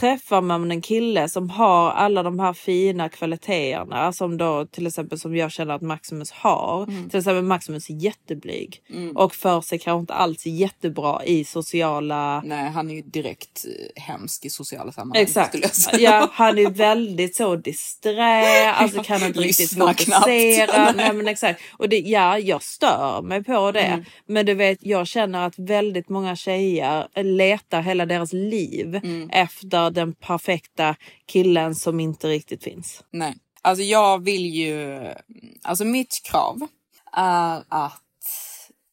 [0.00, 5.18] träffar man en kille som har alla de här fina kvaliteterna som då till exempel
[5.18, 6.82] som jag känner att Maximus har.
[6.88, 7.10] Mm.
[7.10, 9.16] Till exempel Maximus är jätteblyg Mm.
[9.16, 13.64] och för sig kanske inte alls jättebra i sociala Nej han är ju direkt
[13.96, 15.22] eh, hemsk i sociala sammanhang.
[15.22, 15.56] Exakt.
[15.98, 20.92] Ja, han är väldigt så disträ, alltså kan inte riktigt fokusera.
[20.96, 21.60] Nej, men exakt.
[21.72, 23.80] Och det, ja, jag stör mig på det.
[23.80, 24.04] Mm.
[24.26, 29.30] Men du vet, jag känner att väldigt många tjejer letar hela deras liv Mm
[29.88, 33.04] efter den perfekta killen som inte riktigt finns.
[33.10, 35.00] Nej, alltså jag vill ju,
[35.62, 36.68] alltså mitt krav
[37.16, 38.02] är att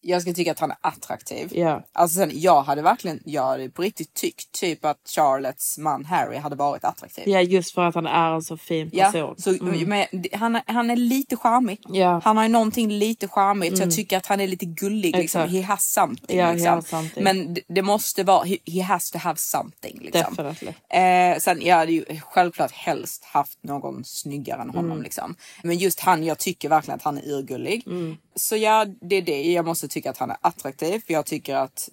[0.02, 1.50] jag ska tycka att han är attraktiv.
[1.52, 1.84] Ja.
[1.93, 6.38] Alltså sen, jag hade verkligen, jag hade på riktigt tyckt typ att Charlottes man Harry
[6.38, 7.24] hade varit attraktiv.
[7.28, 9.36] Ja, just för att han är en så fin person.
[9.38, 9.89] så, Mm.
[9.89, 11.80] men, han, är- han är lite charmig.
[11.88, 12.22] Ja.
[12.24, 13.89] Han har ju någonting lite charmigt så Mm.
[13.89, 15.16] jag tycker att han är lite gullig.
[15.16, 15.50] Liksom.
[15.50, 16.39] He has something.
[16.39, 16.74] He liksom.
[16.74, 17.24] has something.
[17.24, 20.00] Men det, det måste vara, he, he has to have something.
[20.02, 20.36] Liksom.
[20.36, 20.74] Definitely.
[21.00, 24.91] Eh, sen jag hade ju självklart helst haft någon snyggare än honom.
[24.91, 25.04] Mm.
[25.04, 25.36] Liksom.
[25.64, 27.84] Men just han, jag tycker verkligen att han är urgullig.
[27.88, 28.18] Mm.
[28.36, 29.52] Så ja, det är det.
[29.52, 31.01] Jag måste tycka att han är attraktiv.
[31.07, 31.89] För jag tycker att,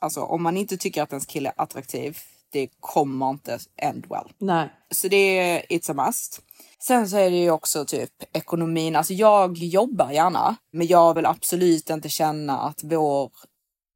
[0.00, 2.18] alltså om man inte tycker att ens kille är attraktiv,
[2.52, 4.32] det kommer inte end well.
[4.38, 4.72] Nej.
[4.90, 6.40] Så det är it's a must.
[6.78, 8.96] Sen så är det ju också typ ekonomin.
[8.96, 13.30] Alltså jag jobbar gärna, men jag vill absolut inte känna att vår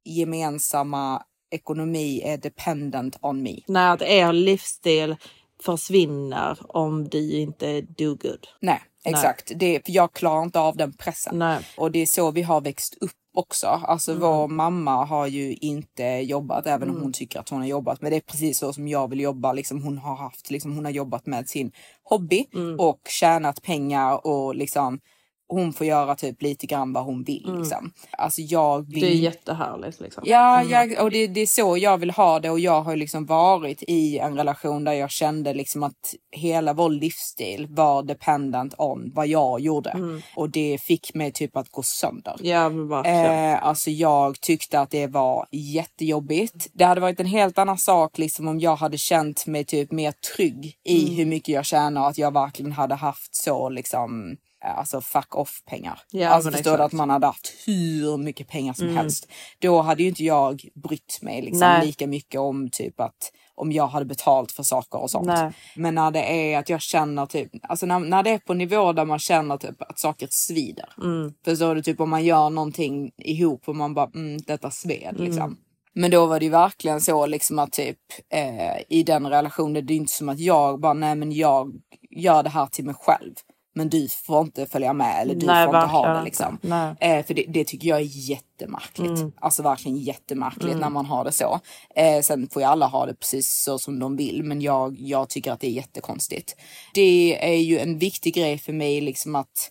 [0.04, 3.60] gemensamma ekonomi är dependent on me.
[3.66, 5.16] Nej, att er livsstil
[5.62, 8.46] försvinner om du inte do good.
[8.60, 9.52] Nej, exakt.
[9.57, 11.38] Det, för jag klarar inte av den pressen.
[11.38, 11.59] Nej.
[11.76, 13.66] Och det är så vi har växt upp också.
[13.66, 14.22] Alltså Mm.
[14.22, 17.02] vår mamma har ju inte jobbat, även om Mm.
[17.02, 18.00] hon tycker att hon har jobbat.
[18.00, 19.52] Men det är precis så som jag vill jobba.
[19.52, 22.80] Liksom hon har haft, liksom hon har jobbat med sin hobby Mm.
[22.80, 25.00] och tjänat pengar och liksom
[25.49, 27.44] hon får göra typ lite grann vad hon vill.
[27.49, 27.61] Mm.
[27.61, 27.92] Liksom.
[28.11, 29.01] Alltså jag vill...
[29.01, 30.22] Det är jättehärligt liksom.
[30.26, 30.70] Ja, Mm.
[30.72, 33.82] jag, och det, det är så jag vill ha det och jag har liksom varit
[33.86, 39.26] i en relation där jag kände liksom att hela vår livsstil var dependent on vad
[39.26, 39.90] jag gjorde.
[39.90, 40.22] Mm.
[40.36, 42.34] Och det fick mig typ att gå sönder.
[42.42, 42.66] Ja.
[43.07, 46.66] Eh, alltså jag tyckte att det var jättejobbigt.
[46.72, 50.12] Det hade varit en helt annan sak liksom om jag hade känt mig typ mer
[50.36, 51.16] trygg i Mm.
[51.16, 55.62] hur mycket jag tjänar och att jag verkligen hade haft så liksom Alltså fuck off
[55.66, 56.00] pengar.
[56.11, 58.96] Ja, alltså förstår du att man hade haft hur mycket pengar som Mm.
[58.96, 59.28] helst.
[59.59, 63.86] Då hade ju inte jag brytt mig liksom lika mycket om typ att om jag
[63.86, 65.26] hade betalt för saker och sånt.
[65.26, 65.52] Nej.
[65.76, 68.92] Men när det är att jag känner typ, alltså när, när det är på nivå
[68.92, 70.88] där man känner typ att saker svider.
[71.02, 71.32] Mm.
[71.44, 71.82] Förstår du?
[71.82, 75.24] Typ om man gör någonting ihop och man bara, mm, detta sved Mm.
[75.24, 75.57] liksom.
[75.94, 77.98] Men då var det ju verkligen så liksom att typ
[78.32, 81.72] eh, i den relationen, det är inte som att jag bara, nej men jag
[82.11, 83.34] gör det här till mig själv.
[83.76, 86.58] Men du får inte följa med eller du Nej, får inte ha det liksom.
[87.00, 89.18] Eh, för det, det tycker jag är jättemärkligt.
[89.18, 89.32] Mm.
[89.40, 90.78] Alltså verkligen jättemärkligt Mm.
[90.78, 91.60] när man har det så.
[91.96, 95.28] Eh, sen får ju alla ha det precis så som de vill, men jag, jag
[95.28, 96.56] tycker att det är jättekonstigt.
[96.94, 99.70] Det är ju en viktig grej för mig liksom att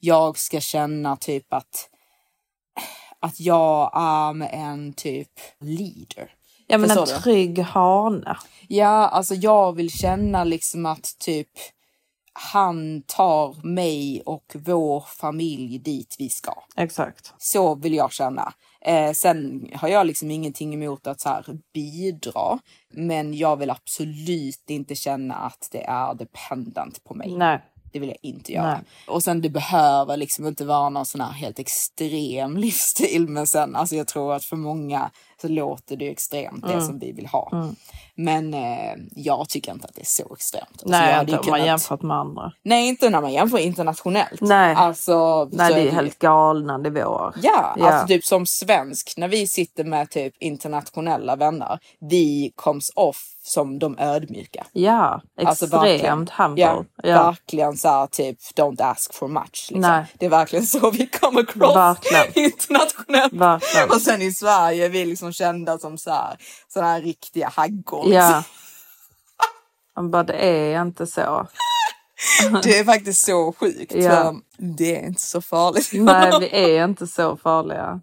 [0.00, 1.88] jag ska känna typ att
[3.20, 5.30] att jag är en typ
[5.60, 6.30] leader.
[6.66, 7.22] Ja men en Förstår du?
[7.22, 8.36] trygg hane.
[8.68, 11.48] Ja, alltså jag vill känna liksom att typ
[12.38, 16.52] han tar mig och vår familj dit vi ska.
[16.76, 17.34] Exakt.
[17.38, 18.52] Så vill jag känna.
[18.80, 22.58] Eh, sen har jag liksom ingenting emot att så här bidra,
[22.90, 27.36] men jag vill absolut inte känna att det är dependent på mig.
[27.36, 27.62] Nej.
[27.92, 28.72] Det vill jag inte göra.
[28.72, 28.80] Nej.
[29.08, 33.76] Och sen det behöver liksom inte vara någon sån här helt extrem livsstil, men sen
[33.76, 35.10] alltså jag tror att för många
[35.40, 36.86] så låter det extremt det Mm.
[36.86, 37.50] som vi vill ha.
[37.52, 37.76] Mm.
[38.14, 40.68] Men eh, jag tycker inte att det är så extremt.
[40.72, 42.52] Alltså, Nej, hade inte ju om man kunnat- jämfört med andra.
[42.62, 44.40] Nej, inte när man jämför internationellt.
[44.40, 44.74] Nej.
[44.74, 47.32] Alltså, Nej, det är ju- helt galna nivåer.
[47.42, 47.86] Ja, Ja.
[47.90, 51.78] alltså typ som svensk, när vi sitter med typ internationella vänner,
[52.10, 54.66] vi comes off som de ödmjuka.
[54.72, 56.62] Ja, Alltså, extremt humble.
[56.62, 57.24] Ja, Ja.
[57.24, 59.68] verkligen så här typ don't ask for much.
[59.70, 60.04] Liksom.
[60.18, 62.24] Det är verkligen så vi kommer across Verkligen.
[62.52, 63.32] internationellt.
[63.32, 63.90] Verkligen.
[63.90, 66.36] Och sen i Sverige är vi liksom kända som så här,
[66.68, 68.02] sådana här riktiga haggor.
[68.04, 68.14] liksom.
[68.18, 68.42] Ja.
[69.96, 71.46] Man bara, det är inte så.
[72.62, 73.94] Det är faktiskt så sjukt.
[73.94, 74.34] Ja.
[74.58, 75.88] Det är inte så farligt.
[75.92, 78.00] Nej, vi är inte så farliga.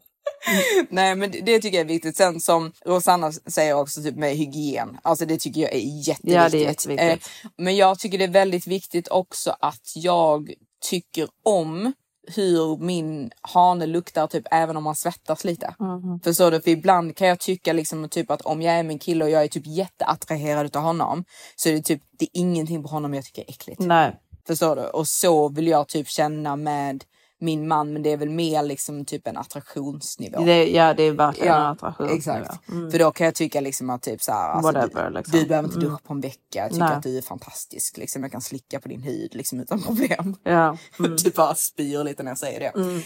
[0.90, 2.18] Nej men det, tycker jag är viktigt.
[2.18, 4.98] Sen som Rosanna säger också typ med hygien.
[5.02, 6.34] Alltså det tycker jag är jätteviktigt.
[6.34, 7.28] Ja, det är jätteviktigt.
[7.44, 10.54] Eh, men jag tycker det är väldigt viktigt också att jag
[10.90, 11.94] tycker om
[12.28, 15.76] hur min hane luktar typ även om man svettas lite.
[15.80, 16.20] Mhm.
[16.24, 16.62] Förstår du?
[16.62, 19.30] För ibland kan jag tycka liksom typ att om jag är med en kille och
[19.30, 21.24] jag är typ jätteattraherad av honom
[21.56, 23.82] så är det typ det är ingenting på honom jag tycker är äckligt.
[23.82, 24.16] Nej.
[24.48, 24.82] Förstår du?
[24.82, 27.04] Och så vill jag typ känna med
[27.44, 30.44] min man men det är väl mer liksom typ en attraktionsnivå.
[30.44, 32.10] Det, ja, det är verkligen en Ja, attraktion.
[32.10, 32.70] exakt.
[32.70, 32.92] Mm.
[32.92, 35.40] För då kan jag tycka liksom att typ så här, alltså, Whatever, du, liksom.
[35.40, 35.90] du behöver inte Mm.
[35.90, 36.40] duscha på en vecka.
[36.52, 36.96] Jag tycker Nej.
[36.96, 37.98] att du är fantastisk.
[37.98, 40.36] Liksom, jag kan slicka på din hud liksom, utan problem.
[40.44, 40.78] Ja.
[41.00, 41.18] Mm.
[41.18, 42.80] typ bara spyr lite när jag säger det.
[42.82, 43.02] Mm.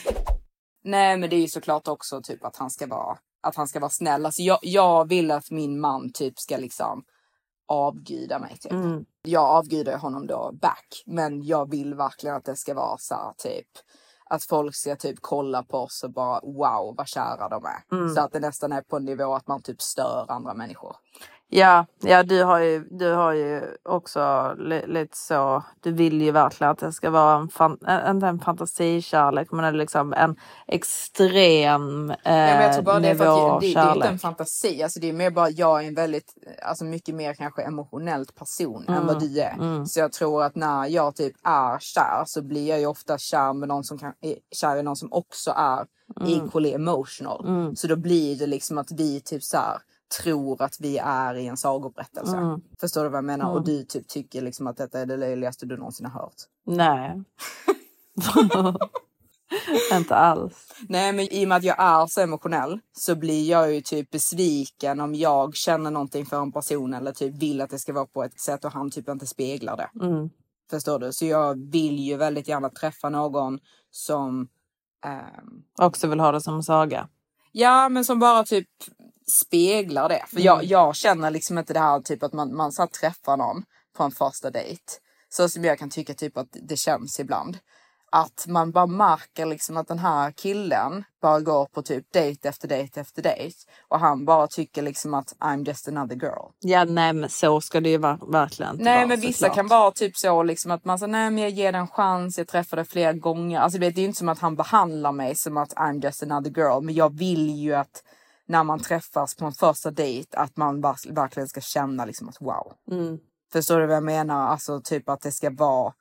[0.83, 3.79] Nej men det är ju såklart också typ att han ska vara, att han ska
[3.79, 4.25] vara snäll.
[4.25, 7.03] Alltså, jag, jag vill att min man typ ska liksom
[7.67, 8.57] avguda mig.
[8.61, 8.71] Typ.
[8.71, 9.05] Mm.
[9.23, 11.03] Jag avgudar honom då back.
[11.05, 13.67] Men jag vill verkligen att det ska vara så här, typ
[14.30, 17.97] att folk ska typ kolla på oss och bara wow vad kära de är.
[17.97, 18.15] Mm.
[18.15, 20.95] Så att det nästan är på en nivå att man typ stör andra människor.
[21.49, 26.31] Ja, ja du, har ju, du har ju också li, lite så, du vill ju
[26.31, 30.35] verkligen att det ska vara en, fan, en, inte en fantasikärlek men en liksom en
[30.67, 34.07] extrem eh, Ja, men jag tror bara det är för att det, det är inte
[34.07, 36.33] en fantasi, alltså det är mer bara jag är en väldigt,
[36.63, 39.53] alltså mycket mer kanske emotionellt person än Mm, vad du är.
[39.53, 39.85] mm.
[39.85, 43.53] Så jag tror att när jag typ är kär så blir jag ju ofta kär
[43.53, 45.85] med någon som kan, är kär i någon som också är
[46.21, 46.33] Mm.
[46.47, 47.45] equally emotional.
[47.47, 47.75] Mm.
[47.75, 49.77] Så då blir det liksom att vi typ så här
[50.24, 52.38] tror att vi är i en sagoberättelse.
[52.38, 52.62] Mm.
[52.80, 53.45] Förstår du vad jag menar?
[53.45, 53.58] Mm.
[53.58, 56.36] Och du typ tycker liksom att detta är det löjligaste du någonsin har hört.
[56.66, 57.24] Nej.
[59.93, 60.74] inte alls.
[60.89, 64.12] Nej men i och med att jag är så emotionell så blir jag ju typ
[64.12, 68.05] besviken om jag känner någonting för en person eller typ vill att det ska vara
[68.05, 70.05] på ett sätt och han typ inte speglar det.
[70.05, 70.30] Mm.
[70.70, 71.14] Förstår du?
[71.14, 73.60] Så jag vill ju väldigt gärna träffa någon
[73.91, 74.47] som
[75.05, 77.08] ehm, Också vill ha det som en saga.
[77.51, 78.68] Ja, men som bara typ
[79.32, 80.23] speglar det.
[80.28, 80.45] För Mm.
[80.45, 83.63] jag, jag känner liksom inte det här typ att man, man så träffar någon
[83.97, 84.82] på en första dejt.
[85.30, 87.57] Så som jag kan tycka typ att det känns ibland.
[88.11, 92.67] Att man bara märker liksom att den här killen bara går på typ dejt efter
[92.67, 93.55] dejt efter dejt.
[93.88, 96.51] Och han bara tycker liksom att I'm just another girl.
[96.59, 99.55] Ja, nej men så ska det ju ver- verkligen inte Nej vara, men vissa såklart.
[99.55, 102.38] kan vara typ så liksom att man säger nej men jag ger den en chans,
[102.38, 103.59] jag träffar dig flera gånger.
[103.59, 106.51] Alltså det är ju inte som att han behandlar mig som att I'm just another
[106.51, 106.82] girl.
[106.84, 108.03] Men jag vill ju att
[108.47, 112.73] när man träffas på en första dejt att man verkligen ska känna liksom att wow.
[112.91, 113.19] Mm.
[113.51, 114.47] Förstår du vad jag menar?
[114.47, 115.93] Alltså typ att det ska vara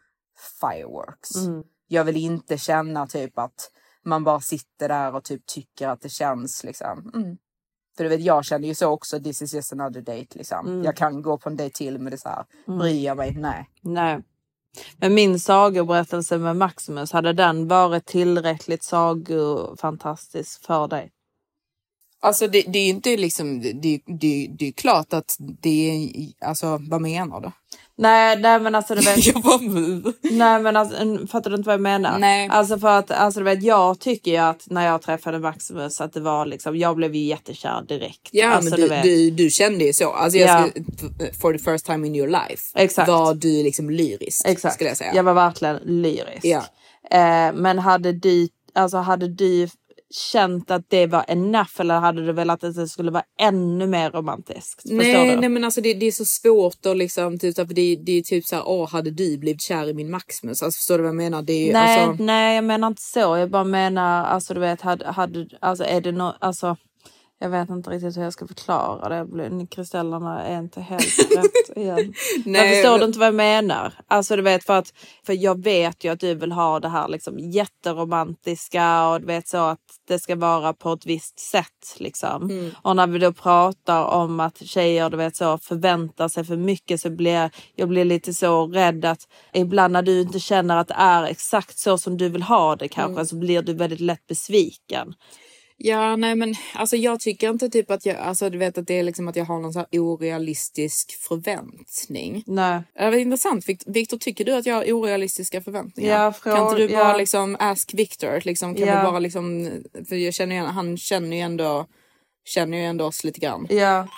[0.60, 1.36] fireworks.
[1.36, 1.62] Mm.
[1.88, 3.70] Jag vill inte känna typ att
[4.04, 7.10] man bara sitter där och typ tycker att det känns liksom.
[7.14, 7.36] Mm.
[7.96, 9.20] För du vet, jag känner ju så också.
[9.20, 10.66] This is just another date liksom.
[10.66, 10.84] Mm.
[10.84, 12.44] Jag kan gå på en dejt till med det så här.
[12.66, 12.78] Mm.
[12.78, 13.34] Bryr jag mig?
[13.36, 13.70] Nej.
[13.80, 14.22] Nej.
[14.96, 21.12] Men min sagoberättelse med Maximus, hade den varit tillräckligt sagofantastisk för dig?
[22.22, 23.72] Alltså det, det är ju inte liksom, det,
[24.06, 26.08] det, det, är klart att det är,
[26.48, 27.50] alltså vad menar du?
[27.98, 29.26] Nej, nej men alltså du vet.
[29.44, 32.18] jag "Mm." nej men alltså, fattar du inte vad jag menar?
[32.18, 32.48] Nej.
[32.52, 36.12] Alltså för att alltså, du vet, jag tycker ju att när jag träffade Maximus att
[36.12, 38.28] det var liksom, jag blev ju jättekär direkt.
[38.32, 39.02] Ja alltså, men du, vet.
[39.02, 40.12] du, du kände ju så.
[40.12, 40.68] Alltså jag Ja.
[40.70, 43.08] skulle, for the first time in your life Exakt.
[43.08, 44.48] var du liksom lyrisk.
[44.48, 44.74] Exakt.
[44.74, 45.14] Skulle jag säga.
[45.14, 46.44] Jag var verkligen lyrisk.
[46.44, 46.64] Ja.
[47.10, 49.68] Eh, men hade du, alltså hade du
[50.10, 54.10] känt att det var enough eller hade du velat att det skulle vara ännu mer
[54.10, 54.82] romantiskt?
[54.84, 58.12] Nej, nej men alltså det, det är så svårt att liksom, typ, för det, det
[58.12, 60.62] är typ så här, åh hade du blivit kär i min Maximus?
[60.62, 61.42] Alltså förstår du vad jag menar?
[61.42, 63.36] Det är Nej, alltså, nej, jag menar inte så.
[63.36, 66.76] Jag bara menar, alltså du vet, hade, hade, alltså är det något, alltså
[67.38, 69.66] jag vet inte riktigt hur jag ska förklara det.
[69.66, 72.14] Kristallerna är inte helt rätt igen.
[72.44, 73.92] Nej, jag förstår du inte vad jag menar?
[74.08, 74.92] Alltså du vet för att
[75.26, 79.48] för jag vet ju att du vill ha det här liksom jätteromantiska och du vet
[79.48, 82.50] så att det ska vara på ett visst sätt liksom.
[82.50, 82.70] Mm.
[82.82, 87.00] Och när vi då pratar om att tjejer du vet så förväntar sig för mycket
[87.00, 90.88] så blir jag, jag blir lite så rädd att ibland när du inte känner att
[90.88, 93.26] det är exakt så som du vill ha det kanske Mm.
[93.26, 95.14] så blir du väldigt lätt besviken.
[95.78, 98.94] Ja, nej men alltså jag tycker inte typ att jag, alltså du vet att det
[98.98, 102.42] är liksom att jag har någon så här orealistisk förväntning.
[102.46, 102.82] Nej.
[102.98, 103.64] Det var intressant.
[103.86, 106.22] Victor, tycker du att jag har orealistiska förväntningar?
[106.22, 107.16] Ja, kan inte du bara ja.
[107.16, 108.40] liksom ask Victor?
[108.44, 109.00] Liksom, kan Ja.
[109.00, 109.70] vi bara liksom,
[110.08, 111.86] för jag känner ju, han känner ju ändå,
[112.44, 113.66] känner ju ändå oss lite grann.
[113.70, 114.08] Ja.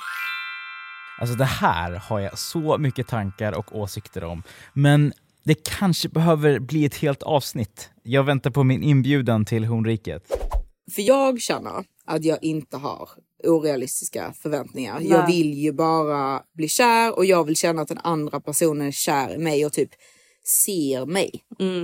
[1.21, 4.43] Alltså det här har jag så mycket tankar och åsikter om.
[4.73, 5.13] Men
[5.45, 7.91] det kanske behöver bli ett helt avsnitt.
[8.03, 10.23] Jag väntar på min inbjudan till Hornriket.
[10.95, 13.09] För jag känner att jag inte har
[13.45, 14.95] orealistiska förväntningar.
[15.01, 15.09] Nej.
[15.09, 18.91] Jag vill ju bara bli kär och jag vill känna att den andra personen är
[18.93, 19.91] kär i mig och typ
[20.65, 21.31] ser mig.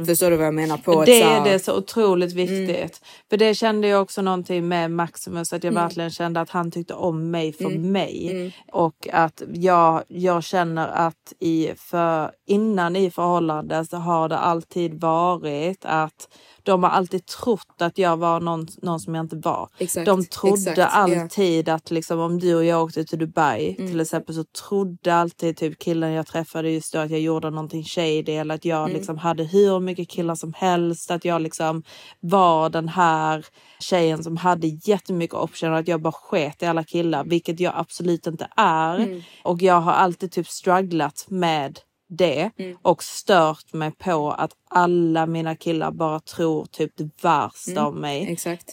[0.07, 0.77] Förstår du vad jag menar?
[0.77, 1.05] På Mm.
[1.05, 3.01] det är det så otroligt viktigt.
[3.31, 5.83] För det kände jag också någonting med Maximus, att jag Mm.
[5.85, 7.93] verkligen kände att han tyckte om mig för Mm.
[7.93, 8.31] mig.
[8.31, 8.51] Mm.
[8.73, 15.01] Och att jag, jag känner att i för, innan i förhållande så har det alltid
[15.01, 16.29] varit att
[16.65, 19.69] de har alltid trott att jag var någon, någon som jag inte var.
[19.79, 23.91] Exakt, de trodde exakt, alltid att liksom, om du och jag åkte till Dubai Mm.
[23.91, 27.85] till exempel så trodde alltid typ killen jag träffade just då att jag gjorde någonting
[27.85, 28.93] shady eller att jag Mm.
[28.93, 31.11] liksom hade hur mycket killar som helst.
[31.11, 31.83] Att jag liksom
[32.21, 33.47] var den här
[33.81, 37.73] tjejen som hade jättemycket optioner och att jag bara sket i alla killar, vilket jag
[37.77, 38.97] absolut inte är.
[38.99, 39.23] Mm.
[39.43, 41.79] Och jag har alltid typ strugglat med
[42.09, 42.77] det Mm.
[42.83, 47.95] och stört mig på att alla mina killar bara tror typ det värsta Mm, om
[48.01, 48.27] mig.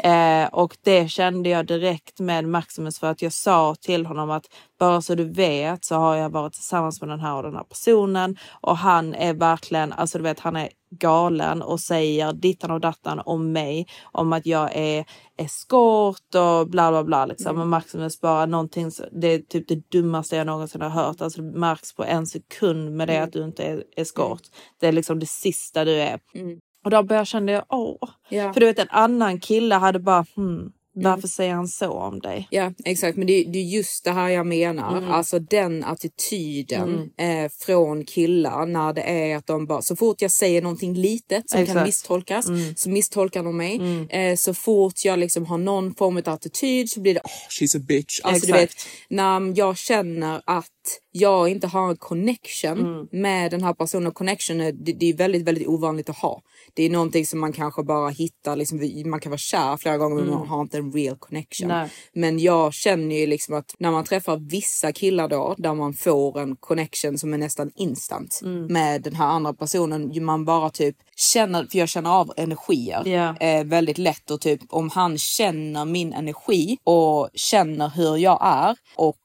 [0.03, 4.45] Eh, och det kände jag direkt med Maximus för att jag sa till honom att
[4.79, 7.63] bara så du vet så har jag varit tillsammans med den här och den här
[7.63, 12.79] personen och han är verkligen, alltså du vet han är galen och säger dittan och
[12.79, 13.87] dattan om mig.
[14.11, 15.05] Om att jag är
[15.37, 17.25] eskort och bla bla bla.
[17.25, 17.49] Liksom.
[17.49, 17.61] Mm.
[17.61, 21.21] Och Maximus bara någonting, det är typ det dummaste jag någonsin har hört.
[21.21, 23.23] Alltså det märks på en sekund med det Mm.
[23.23, 24.41] att du inte är eskort.
[24.79, 26.19] Det är liksom det sista du är.
[26.35, 26.59] Mm.
[26.85, 28.09] Och då började kände jag, åh.
[28.29, 28.53] Ja.
[28.53, 32.47] För du vet en annan kille hade bara, hmm, varför säger han så om dig?
[32.49, 34.97] Ja exakt men det, det är just det här jag menar.
[34.97, 35.11] Mm.
[35.11, 40.31] Alltså den attityden eh, från killar när det är att de bara så fort jag
[40.31, 41.85] säger någonting litet som kan Exakt.
[41.85, 42.75] misstolkas Mm.
[42.75, 43.81] så misstolkar de mig.
[44.09, 47.77] Eh, så fort jag liksom har någon form av attityd så blir det oh, She's
[47.77, 48.19] a bitch.
[48.23, 48.71] Alltså du vet
[49.09, 50.67] när jag känner att
[51.11, 53.07] jag inte har en connection Mm.
[53.11, 54.11] med den här personen.
[54.11, 56.41] Connection är, det, det är väldigt, väldigt ovanligt att ha.
[56.73, 60.15] Det är någonting som man kanske bara hittar, liksom, man kan vara kär flera gånger
[60.15, 60.39] men Mm.
[60.39, 61.67] man har inte en real connection.
[61.67, 61.89] Nej.
[62.13, 66.39] Men jag känner ju liksom att när man träffar vissa killar då där man får
[66.39, 68.65] en connection som är nästan instant Mm.
[68.73, 70.25] med den här andra personen.
[70.25, 70.95] Man bara typ
[71.33, 73.37] känner, för jag känner av energier Ja.
[73.37, 78.75] eh, väldigt lätt och typ om han känner min energi och känner hur jag är
[78.95, 79.17] och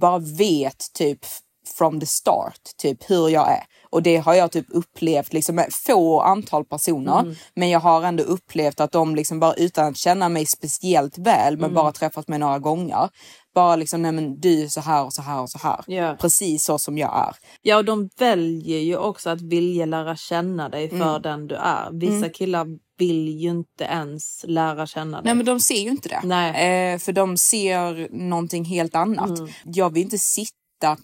[0.00, 1.18] bara vet typ
[1.78, 3.64] from the start typ hur jag är.
[3.90, 7.20] Och det har jag typ upplevt liksom med få antal personer.
[7.20, 7.34] Mm.
[7.54, 11.54] Men jag har ändå upplevt att de liksom bara utan att känna mig speciellt väl
[11.56, 11.74] men Mm.
[11.74, 13.08] bara träffat mig några gånger.
[13.54, 15.80] Bara liksom, nej men du är så här och så här och så här.
[15.86, 16.16] Ja.
[16.20, 17.36] Precis så som jag är.
[17.62, 21.22] Ja, och de väljer ju också att vilja lära känna dig för Mm.
[21.22, 21.88] den du är.
[21.92, 22.30] Vissa Mm.
[22.32, 22.66] killar
[22.98, 25.24] vill ju inte ens lära känna dig.
[25.24, 26.16] Nej men de ser ju inte det.
[26.58, 29.38] Eh, för de ser någonting helt annat.
[29.38, 29.50] Mm.
[29.64, 30.52] Jag vill inte sitta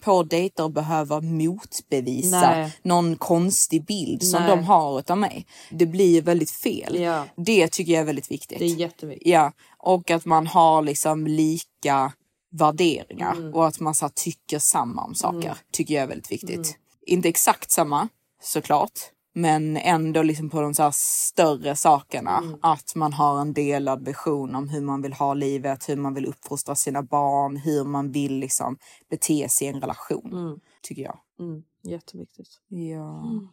[0.01, 2.77] på dejter och behöva motbevisa Nej.
[2.83, 4.49] någon konstig bild som Nej.
[4.49, 5.45] de har utav mig.
[5.69, 6.99] Det blir väldigt fel.
[7.01, 7.25] Ja.
[7.37, 8.59] Det tycker jag är väldigt viktigt.
[8.59, 9.27] Det är jätteviktigt.
[9.27, 12.13] Ja, och att man har liksom lika
[12.51, 13.53] värderingar Mm.
[13.53, 15.57] och att man så här, tycker samma om saker Mm.
[15.71, 16.55] tycker jag är väldigt viktigt.
[16.55, 16.67] Mm.
[17.05, 18.07] Inte exakt samma
[18.43, 18.91] såklart,
[19.37, 22.37] men ändå liksom på de så här större sakerna.
[22.37, 22.59] Mm.
[22.61, 26.25] Att man har en delad vision om hur man vill ha livet, hur man vill
[26.25, 28.77] uppfostra sina barn, hur man vill liksom
[29.09, 30.33] bete sig i en relation.
[30.33, 30.59] Mm.
[30.81, 31.19] Tycker jag.
[31.39, 31.63] Mm.
[31.83, 32.49] Jätteviktigt.
[32.67, 33.23] Ja.
[33.23, 33.47] Mm.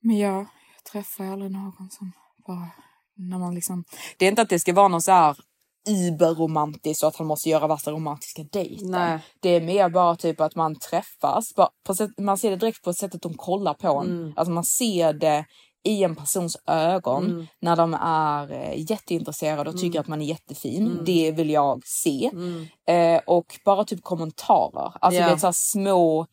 [0.00, 0.46] Men ja,
[0.76, 2.12] jag träffar aldrig någon som
[2.46, 2.68] bara...
[3.18, 3.84] När man liksom,
[4.16, 5.36] det är inte att det ska vara någon så här
[5.88, 8.90] überromantiskt och att han måste göra värsta romantiska dejten.
[8.90, 9.18] Nej.
[9.40, 11.52] Det är mer bara typ att man träffas.
[11.96, 14.06] Sätt, man ser det direkt på sättet de kollar på en.
[14.06, 14.32] Mm.
[14.36, 15.44] Alltså man ser det
[15.84, 17.46] i en persons ögon Mm.
[17.60, 20.00] när de är eh, jätteintresserade och tycker Mm.
[20.00, 20.86] att man är jättefin.
[20.86, 21.04] Mm.
[21.04, 22.30] Det vill jag se.
[22.32, 22.66] Mm.
[22.88, 24.92] Eh, och bara typ kommentarer.
[25.00, 26.26] Alltså det är så små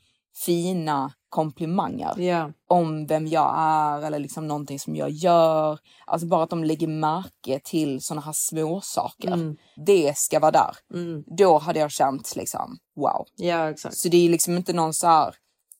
[0.46, 2.52] fina komplimanger Ja.
[2.68, 5.80] om vem jag är eller liksom någonting som jag gör.
[6.06, 9.28] Alltså bara att de lägger märke till såna här små saker.
[9.34, 9.56] Mm.
[9.86, 10.76] Det ska vara där.
[10.94, 11.24] Mm.
[11.38, 13.26] Då hade jag känt liksom wow.
[13.36, 13.98] Ja, exakt.
[13.98, 15.36] Så det är liksom inte någon så här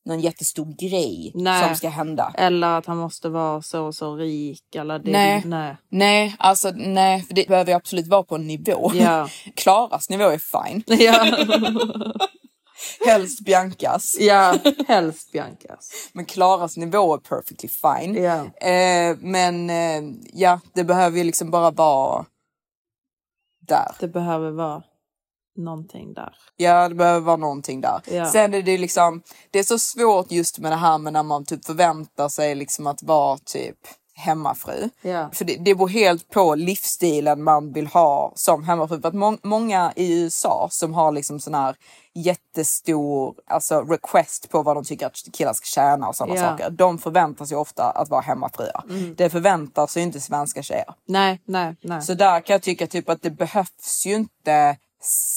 [0.06, 1.68] någon jättestor grej Nej.
[1.68, 2.34] som ska hända.
[2.38, 4.76] Eller att han måste vara så och så rik.
[4.76, 5.44] Eller det, Nej.
[5.46, 5.78] nej.
[5.90, 8.92] Nej, alltså nej, för det behöver absolut vara på en nivå.
[8.94, 9.28] Ja.
[9.56, 10.84] Klaras nivå är fine.
[13.06, 14.18] Helst Biancas.
[14.20, 16.10] ja, helst Biancas.
[16.14, 18.16] Men Klaras nivå är perfectly fine.
[18.16, 18.68] Ja.
[18.68, 22.26] Eh, men eh, ja, det behöver ju liksom bara vara
[23.68, 23.96] där.
[24.00, 24.84] Det behöver vara
[25.56, 26.36] någonting där.
[26.56, 28.02] Ja, det behöver vara någonting där.
[28.06, 28.26] Ja.
[28.26, 29.22] Sen är det liksom,
[29.52, 32.88] det är så svårt just med det här med när man typ förväntar sig liksom
[32.88, 33.78] att vara typ
[34.16, 34.90] hemmafru.
[35.02, 35.30] Ja.
[35.34, 39.02] För det, det beror helt på livsstilen man vill ha som hemmafru.
[39.02, 41.76] För att må- många i USA som har liksom sån här
[42.16, 46.42] jättestor alltså request på vad de tycker att killar ska tjäna och sådana Ja.
[46.42, 46.70] saker.
[46.70, 48.84] De förväntar sig ofta att vara hemmafruar.
[48.90, 49.16] Mm.
[49.18, 50.94] Det förväntar sig inte svenska tjejer.
[51.08, 52.02] Nej, nej, nej.
[52.02, 54.78] Så där kan jag tycka typ att det behövs ju inte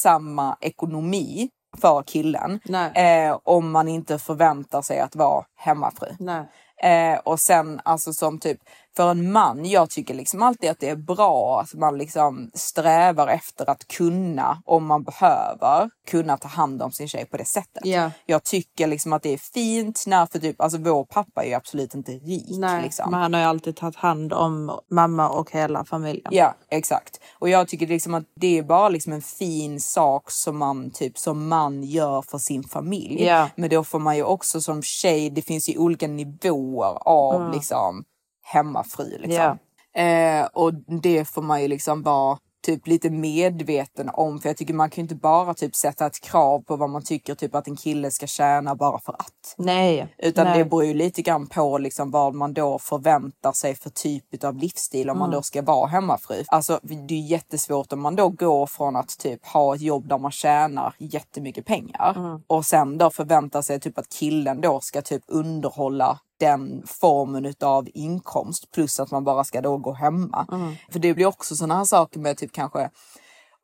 [0.02, 1.48] samma ekonomi
[1.80, 2.60] för killen
[2.94, 6.06] eh, om man inte förväntar sig att vara hemmafru.
[6.18, 6.44] nej.
[6.82, 8.58] Eh, och sen alltså som typ
[8.96, 13.28] för en man, jag tycker liksom alltid att det är bra att man liksom strävar
[13.28, 17.86] efter att kunna, om man behöver, kunna ta hand om sin tjej på det sättet.
[17.86, 18.10] Ja.
[18.26, 21.54] Jag tycker liksom att det är fint när för typ, alltså vår pappa är ju
[21.54, 22.58] absolut inte rik.
[22.58, 23.10] Nej, liksom.
[23.10, 26.28] men han har ju alltid tagit hand om mamma och hela familjen.
[26.30, 27.20] Ja, exakt.
[27.38, 31.18] Och jag tycker liksom att det är bara liksom en fin sak som man typ
[31.18, 33.24] som man gör för sin familj.
[33.24, 33.48] Ja.
[33.56, 37.52] Men då får man ju också som tjej, det finns ju olika nivåer av Mm.
[37.52, 38.04] liksom
[38.46, 39.18] hemmafru.
[39.18, 39.58] Liksom.
[39.92, 40.02] Ja.
[40.02, 44.40] Eh, och det får man ju liksom vara typ lite medveten om.
[44.40, 47.02] För jag tycker man kan ju inte bara typ sätta ett krav på vad man
[47.04, 49.54] tycker typ att en kille ska tjäna bara för att.
[49.58, 50.14] Nej.
[50.18, 50.58] Utan nej.
[50.58, 54.56] det beror ju lite grann på liksom vad man då förväntar sig för typ av
[54.56, 55.36] livsstil om man Mm.
[55.38, 56.44] då ska vara hemmafru.
[56.48, 60.18] Alltså det är jättesvårt om man då går från att typ ha ett jobb där
[60.18, 62.40] man tjänar jättemycket pengar Mm.
[62.46, 67.88] och sen då förväntar sig typ att killen då ska typ underhålla den formen utav
[67.94, 70.46] inkomst plus att man bara ska då gå hemma.
[70.52, 70.74] Mm.
[70.92, 72.90] För det blir också sådana här saker med typ kanske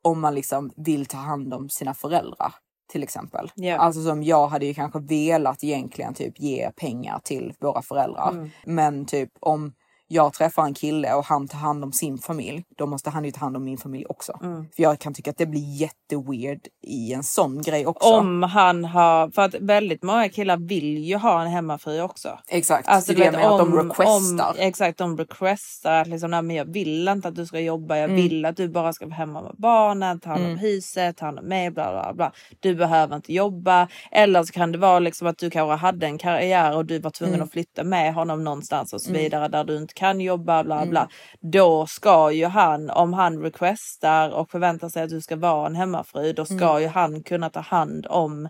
[0.01, 2.53] om man liksom vill ta hand om sina föräldrar
[2.91, 3.51] till exempel.
[3.55, 3.77] Ja.
[3.77, 8.31] Alltså som jag hade ju kanske velat egentligen typ ge pengar till våra föräldrar.
[8.31, 8.49] Mm.
[8.65, 9.73] Men typ om
[10.13, 13.31] jag träffar en kille och han tar hand om sin familj, då måste han ju
[13.31, 14.39] ta hand om min familj också.
[14.43, 14.65] Mm.
[14.75, 18.09] För jag kan tycka att det blir jätteweird i en sån grej också.
[18.13, 22.39] Om han har, för att väldigt många killar vill ju ha en hemmafru också.
[22.49, 24.49] Exakt, Alltså, det är det jag menar, att de om- requestar.
[24.49, 27.97] Om, exakt, de requestar att liksom, nej, men jag vill inte att du ska jobba.
[27.97, 28.15] Jag Mm.
[28.15, 30.59] vill att du bara ska vara hemma med barnen, ta hand om Mm.
[30.59, 32.31] huset, ta hand om mig, bla bla bla.
[32.59, 33.87] Du behöver inte jobba.
[34.11, 37.09] Eller så kan det vara liksom att du kanske hade en karriär och du var
[37.11, 37.45] tvungen Mm.
[37.45, 39.21] att flytta med honom någonstans och så Mm.
[39.21, 40.89] vidare där du inte kan jobba, bla Mm.
[40.89, 41.07] bla.
[41.41, 45.75] Då ska ju han, om han requestar och förväntar sig att du ska vara en
[45.75, 46.81] hemmafru, då ska Mm.
[46.81, 48.49] ju han kunna ta hand om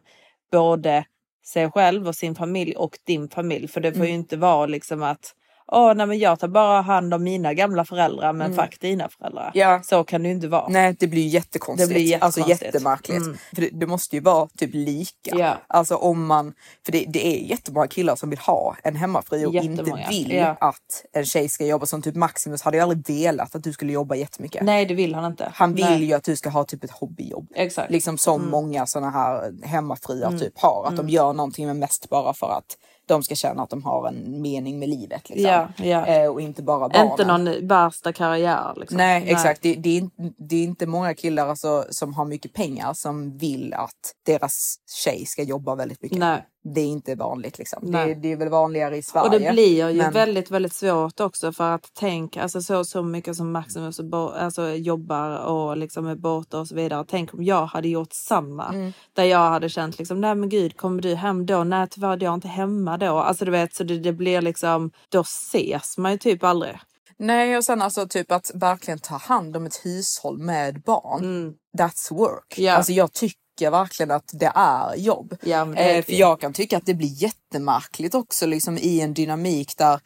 [0.51, 1.05] både
[1.45, 3.67] sig själv och sin familj och din familj.
[3.67, 4.19] För det får ju Mm.
[4.19, 5.33] inte vara liksom att
[5.67, 8.65] Åh, nej men jag tar bara hand om mina gamla föräldrar men Mm.
[8.65, 9.51] fuck dina föräldrar.
[9.53, 9.81] Ja.
[9.83, 10.67] Så kan det ju inte vara.
[10.67, 11.89] Nej, det blir ju jättekonstigt.
[11.89, 12.43] Det blir jättekonstigt.
[12.49, 13.17] Alltså jättemärkligt.
[13.21, 13.37] Mm.
[13.55, 15.37] För det, det måste ju vara typ lika.
[15.37, 15.57] Ja.
[15.67, 16.53] Alltså om man,
[16.85, 20.09] för det, det är jättemånga killar som vill ha en hemmafru och inte Jättemånga.
[20.09, 20.57] vill Ja.
[20.59, 21.85] att en tjej ska jobba.
[21.85, 24.63] Som typ Maximus hade ju aldrig velat att du skulle jobba jättemycket.
[24.63, 25.51] Nej det vill han inte.
[25.55, 26.03] Han vill Nej.
[26.05, 27.47] ju att du ska ha typ ett hobbyjobb.
[27.55, 27.91] Exakt.
[27.91, 28.51] Liksom som Mm.
[28.51, 30.39] många sådana här hemmafruar Mm.
[30.39, 30.83] typ har.
[30.85, 31.05] Att Mm.
[31.05, 34.41] de gör någonting men mest bara för att de ska känna att de har en
[34.41, 35.29] mening med livet.
[35.29, 35.51] Liksom.
[35.51, 36.05] Ja, ja.
[36.05, 37.11] Eh, och inte bara barnen.
[37.11, 38.73] Inte någon värsta karriär.
[38.75, 38.97] Liksom.
[38.97, 39.61] Nej, exakt.
[39.61, 43.37] Det, det, är inte, det är inte många killar alltså, som har mycket pengar som
[43.37, 46.19] vill att deras tjej ska jobba väldigt mycket.
[46.19, 46.45] Nej.
[46.63, 47.91] Det är inte vanligt liksom.
[47.91, 49.25] Det, det är väl vanligare i Sverige.
[49.25, 53.03] Och det blir ju men- väldigt, väldigt svårt också för att tänk, alltså så, så
[53.03, 57.05] mycket som Maximus alltså, jobbar och liksom är borta och så vidare.
[57.07, 58.69] Tänk om jag hade gjort samma.
[58.69, 58.93] Mm.
[59.13, 61.63] Där jag hade känt liksom, nej men gud, kommer du hem då?
[61.63, 63.17] Nej tyvärr, jag är inte hemma då.
[63.17, 66.79] Alltså du vet, så det, det blir liksom, då ses man ju typ aldrig.
[67.17, 71.53] Nej, och sen alltså typ att verkligen ta hand om ett hushåll med barn.
[71.77, 72.57] That's work.
[72.57, 72.67] Mm.
[72.67, 72.73] Ja.
[72.73, 75.37] Alltså jag tycker verkligen att det är jobb.
[75.41, 79.13] Ja, det eh, för jag kan tycka att det blir jättemärkligt också liksom i en
[79.13, 79.99] dynamik där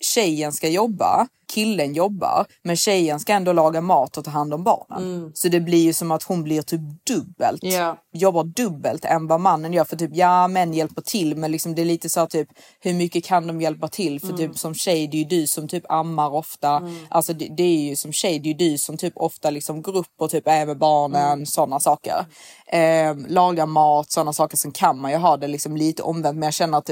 [0.00, 4.64] tjejen ska jobba, killen jobbar, men tjejen ska ändå laga mat och ta hand om
[4.64, 5.30] barnen.
[5.34, 7.74] Så det blir ju som att hon blir typ dubbelt, Mm.
[7.74, 7.96] Ja.
[8.12, 9.84] jobbar dubbelt än vad mannen gör.
[9.84, 12.48] För typ ja, män hjälper till, men liksom det är lite så här, typ
[12.80, 14.20] hur mycket kan de hjälpa till?
[14.20, 14.36] För Mm.
[14.38, 16.82] typ som tjej, det är ju du som typ ammar ofta.
[17.08, 19.82] Alltså det, det är ju som tjej, det är ju du som typ ofta liksom
[19.82, 21.46] går upp och typ är med barnen, Mm.
[21.46, 22.26] sådana saker.
[22.66, 24.56] Eh, lagar mat, sådana saker.
[24.56, 26.90] Sen kan man ju ha det liksom lite omvänt, men jag känner att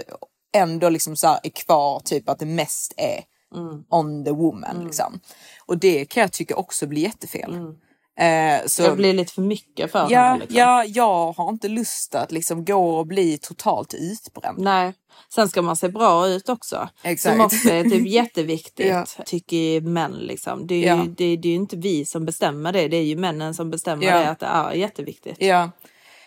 [0.55, 3.21] ändå liksom så är kvar typ att det mest är
[3.57, 3.85] Mm.
[3.91, 5.21] on the woman liksom.
[5.67, 7.55] Och det kan jag tycka också blir jättefel.
[8.19, 10.39] Eh, så, Det blir lite för mycket för ja, henne.
[10.39, 10.57] Liksom.
[10.59, 14.59] ja, jag har inte lust att liksom gå och bli totalt utbränd.
[14.59, 14.93] Nej.
[15.35, 16.89] Sen ska man se bra ut också.
[17.03, 17.37] Exakt.
[17.37, 18.87] Som också är typ jätteviktigt.
[18.87, 19.07] Ja.
[19.27, 20.67] Tycker män liksom.
[20.67, 20.97] Det är, ju, Ja.
[21.17, 22.89] det, det är ju inte vi som bestämmer det.
[22.89, 24.19] Det är ju männen som bestämmer Ja.
[24.19, 24.29] det.
[24.31, 25.37] Att det är jätteviktigt.
[25.39, 25.71] Ja.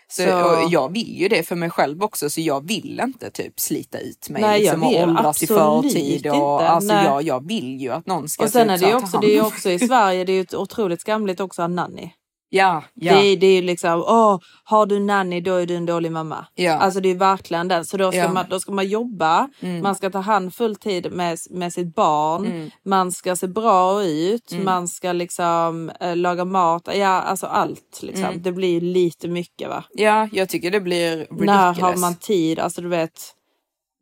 [0.10, 3.30] Så, Så- Och jag vill ju det för mig själv också så jag vill inte
[3.30, 6.28] typ slita ut mig Nej, jag liksom, och vill åldras i förtid.
[6.28, 7.06] Och, alltså, Nej.
[7.06, 9.38] jag, jag vill ju att någon ska Och sen typ är det ju också, det
[9.38, 12.12] är också i Sverige, det är ju otroligt skamligt också att nanny.
[12.50, 13.14] Ja, ja.
[13.14, 16.12] Det, är- det är ju liksom, åh, har du nanny då är du en dålig
[16.12, 16.46] mamma.
[16.56, 16.74] Ja.
[16.78, 17.86] Alltså det är verkligen den.
[17.86, 18.32] Så då ska, Ja.
[18.34, 19.82] man, då ska man jobba, Mm.
[19.84, 22.70] man ska ta hand full tid med, med sitt barn, Mm.
[22.86, 24.66] man ska se bra ut, Mm.
[24.66, 28.26] man ska liksom eh, laga mat, ja alltså allt liksom.
[28.26, 28.42] Mm.
[28.42, 29.84] Det blir lite mycket va.
[29.94, 31.46] ja, jag tycker det blir ridiculous.
[31.46, 32.60] När har man tid?
[32.60, 33.34] Alltså du vet.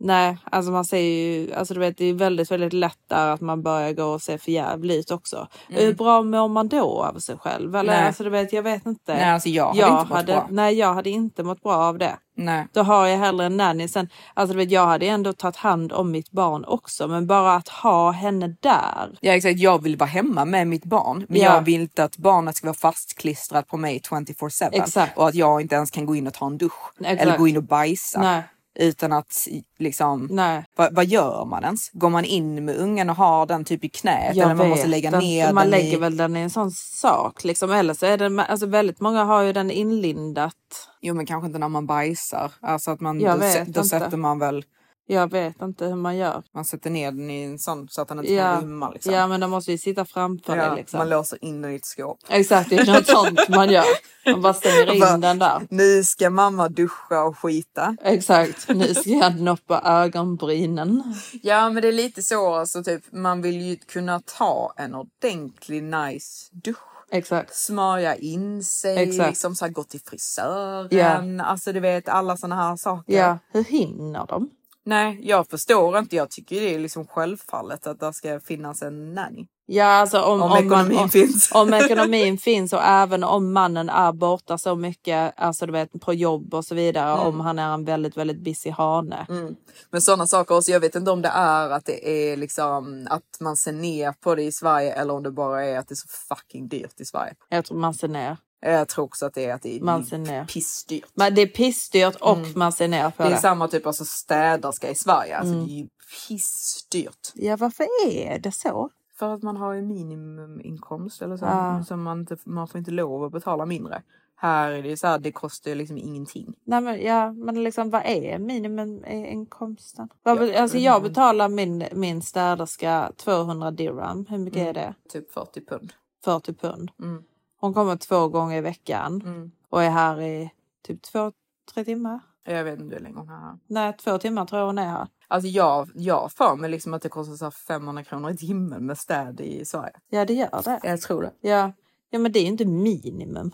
[0.05, 3.41] Nej, alltså man ser ju, alltså du vet det är väldigt, väldigt lätt där att
[3.41, 5.47] man börjar gå och se för jävligt också.
[5.69, 5.81] Mm.
[5.81, 7.75] Hur bra mår man då av sig själv?
[7.75, 8.07] Eller Nej.
[8.07, 9.13] alltså du vet, jag vet inte.
[9.13, 10.47] Nej, alltså jag hade inte mått bra.
[10.49, 12.17] Nej, jag hade inte mått bra av det.
[12.37, 12.67] Nej.
[12.73, 13.87] Då har jag hellre en nanny.
[13.87, 17.55] Sen, alltså du vet, jag hade ändå tagit hand om mitt barn också, men bara
[17.55, 19.17] att ha henne där.
[19.19, 21.25] Ja exakt, jag vill vara hemma med mitt barn.
[21.29, 21.53] Men Ja.
[21.53, 24.69] jag vill inte att barnet ska vara fastklistrat på mig 24-7.
[24.71, 25.17] Exakt.
[25.17, 26.91] Och att jag inte ens kan gå in och ta en dusch.
[26.99, 27.21] Exakt.
[27.21, 28.21] Eller gå in och bajsa.
[28.21, 28.43] Nej.
[28.75, 29.47] Utan att
[29.77, 30.65] liksom, Nej.
[30.75, 31.89] vad, vad gör man ens?
[31.93, 34.35] Går man in med ungen och har den typ i knät?
[34.35, 35.99] Jag eller man måste lägga ner Man den lägger i...
[35.99, 37.71] väl den i en sån sak liksom.
[37.71, 40.55] Eller så är den, alltså väldigt många har ju den inlindat.
[41.01, 42.51] Jo men kanske inte när man bajsar.
[42.61, 44.63] Alltså att man, Jag då, då sätter man väl,
[45.07, 46.43] Jag vet inte hur man gör.
[46.53, 48.43] man sätter ner den i en sån så att den inte Ja.
[48.53, 49.13] kan rymma liksom.
[49.13, 50.97] Ja men de måste ju sitta framför Ja, dig liksom.
[50.97, 52.19] Man låser in den i ett skåp.
[52.29, 53.83] Exakt, det är något sånt man gör.
[54.31, 55.61] Man bara stänger in Bara, den där.
[55.69, 57.95] Nu ska mamma duscha och skita.
[58.03, 61.03] Exakt, nu ska jag noppa ögonbrynen.
[61.43, 65.83] Ja men det är lite så alltså typ man vill ju kunna ta en ordentlig
[65.83, 66.77] nice dusch.
[67.11, 67.55] Exakt.
[67.55, 69.29] Smörja in sig, Exakt.
[69.29, 71.41] liksom så här, gå till frisören.
[71.41, 73.13] Alltså du vet alla såna här saker.
[73.17, 74.49] Ja, hur hinner de?
[74.85, 76.15] Nej, jag förstår inte.
[76.15, 79.47] Jag tycker det är liksom självfallet att det ska finnas en nanny.
[79.67, 81.51] Ja, alltså om, Om om, ekonomin om, finns.
[81.51, 86.13] om ekonomin finns och även om mannen är borta så mycket, alltså du vet på
[86.13, 87.27] jobb och så vidare, Mm.
[87.27, 89.25] om han är en väldigt, väldigt busy hane.
[89.29, 89.55] Mm.
[89.91, 93.37] Men sådana saker också, jag vet inte om det är att det är liksom att
[93.39, 95.95] man ser ner på det i Sverige eller om det bara är att det är
[95.95, 97.33] så fucking dyrt i Sverige.
[97.49, 98.37] Jag tror man ser ner.
[98.71, 100.45] Jag tror också att det är att det är Man ser ner.
[100.45, 101.05] pissdyrt.
[101.13, 102.49] Men det är pissdyrt och Mm.
[102.55, 103.35] man ser ner på Det det.
[103.35, 105.37] är samma typ alltså städerska i Sverige.
[105.37, 105.65] Alltså Mm.
[105.65, 105.87] det är ju
[106.27, 107.31] pissdyrt.
[107.35, 108.89] Ja, varför är det så?
[109.19, 111.45] För att man har en minimuminkomst eller så.
[111.45, 111.83] Ja.
[111.87, 114.01] så man, inte, man får inte lov att betala mindre.
[114.37, 116.53] Här är det ju så här, det kostar ju liksom ingenting.
[116.65, 120.09] Nej, men, ja, men liksom vad är minimuminkomsten?
[120.23, 121.07] Ja, alltså jag mm.
[121.09, 124.25] betalar min, min städerska 200 dirham.
[124.29, 124.69] Hur mycket Mm.
[124.69, 124.95] är det?
[125.09, 125.93] Typ 40 pund.
[126.25, 126.91] 40 pund.
[127.01, 127.23] Mm.
[127.65, 129.51] Hon kommer två gånger i veckan Mm.
[129.69, 130.51] och är här i
[130.87, 131.31] typ två,
[131.73, 132.19] tre timmar.
[132.47, 133.57] Jag vet inte hur länge hon är här.
[133.67, 135.07] Nej, två timmar tror jag hon är här.
[135.27, 138.85] Alltså jag, jag för mig liksom att det kostar så här 500 kronor i timmen
[138.85, 139.93] med städ i Sverige.
[140.09, 140.79] Ja, det gör det.
[140.83, 141.31] Jag tror det.
[141.49, 141.71] Ja,
[142.09, 143.51] ja men det är ju inte minimum.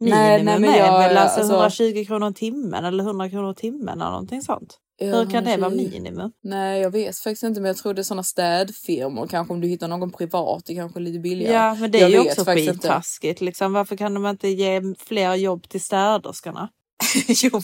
[0.00, 3.30] Minimum Nej, nej, men är jag- väl alltså alltså- 120 kronor i timmen eller 100
[3.30, 4.78] kronor i timmen eller någonting sånt.
[4.98, 5.90] Hur kan det vara 120?
[5.92, 6.32] minimum?
[6.42, 9.26] Nej jag vet faktiskt inte men jag tror det är sådana städfirmor.
[9.26, 11.54] Kanske om du hittar någon privat det kanske är lite billigare.
[11.54, 13.40] Ja, men det är Jag ju också skittaskigt.
[13.40, 13.72] Liksom.
[13.72, 16.68] Varför kan de inte ge fler jobb till städerskorna?
[17.28, 17.60] jo,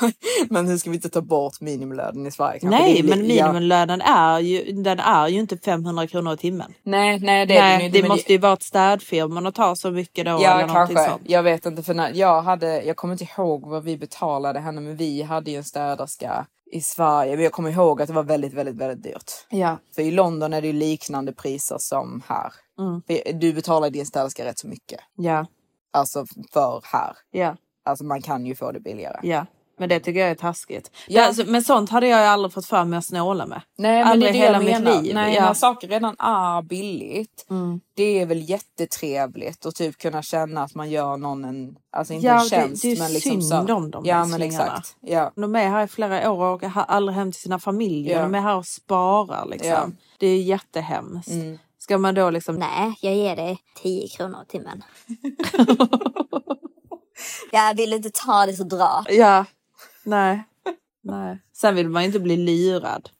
[0.00, 0.12] men,
[0.50, 2.60] men hur ska vi inte ta bort minimilönen i Sverige?
[2.60, 3.24] Kanske Nej, men ja.
[3.26, 6.74] minimumlönen är ju, den är ju inte 500 kronor i timmen.
[6.82, 10.30] Nej, nej det Nej, det det måste ju vara att städfirmorna tar så mycket då.
[10.30, 11.04] Ja, eller kanske.
[11.04, 11.22] sånt.
[11.24, 14.80] Jag vet inte för när jag hade, jag kommer inte ihåg vad vi betalade henne,
[14.80, 17.34] men vi hade ju en städerska i Sverige.
[17.34, 19.32] Men jag kommer ihåg att det var väldigt, väldigt, väldigt dyrt.
[19.48, 19.78] Ja.
[19.94, 22.52] För i London är det ju liknande priser som här.
[22.78, 23.02] Mm.
[23.40, 25.00] Du betalar din städerska rätt så mycket.
[25.16, 25.46] Ja,
[25.90, 27.16] Alltså för här.
[27.30, 29.18] ja, Alltså man kan ju få det billigare.
[29.22, 29.46] ja.
[29.78, 30.90] Men det tycker jag är taskigt.
[31.08, 31.20] Ja.
[31.20, 31.26] Ja.
[31.26, 33.60] Alltså, men sånt hade jag ju aldrig fått för mig att snåla med.
[33.78, 35.02] Nej men Aldrig det är det hela jag mitt menar.
[35.02, 35.14] liv.
[35.14, 35.44] Nej, Ja.
[35.44, 37.46] när saker redan är billigt.
[37.50, 37.80] Mm.
[37.96, 42.26] Det är väl jättetrevligt att typ kunna känna att man gör någon en, alltså inte
[42.26, 43.74] Ja, en det- tjänst det är men liksom synd så.
[43.74, 44.96] om de Ja men exakt.
[45.00, 45.32] Ja.
[45.36, 48.16] De är här i flera år och åker ha- aldrig hem till sina familjer.
[48.16, 48.22] Ja.
[48.22, 49.70] De är här och sparar liksom.
[49.70, 49.88] Ja.
[50.18, 51.30] Det är jättehemskt.
[51.30, 51.58] Mm.
[51.78, 52.54] Ska man då liksom...
[52.56, 54.84] Nej, jag ger dig 10 kronor i timmen.
[57.52, 59.04] jag vill inte ta det så dra.
[59.08, 59.44] Ja.
[60.06, 60.44] Nej.
[61.02, 61.42] Nej.
[61.52, 63.10] Sen vill man ju inte bli lurad.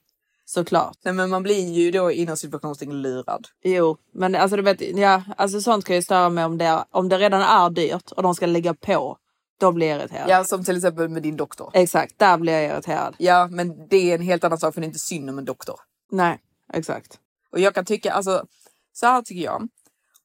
[0.44, 0.96] Såklart.
[1.04, 3.46] Nej men man blir ju då inom situationstecken lurad.
[3.62, 6.84] Jo, men alltså du vet, ja, alltså sånt kan jag ju störa mig om det,
[6.90, 9.18] om det redan är dyrt och de ska lägga på.
[9.60, 10.30] Då blir jag irriterad.
[10.30, 11.70] Ja som till exempel med din doktor.
[11.74, 13.14] Exakt, där blir jag irriterad.
[13.18, 15.44] Ja men det är en helt annan sak för det är inte synd om en
[15.44, 15.76] doktor.
[16.10, 16.38] Nej,
[16.72, 17.18] exakt.
[17.52, 18.44] Och jag kan tycka, alltså
[18.92, 19.68] så här tycker jag.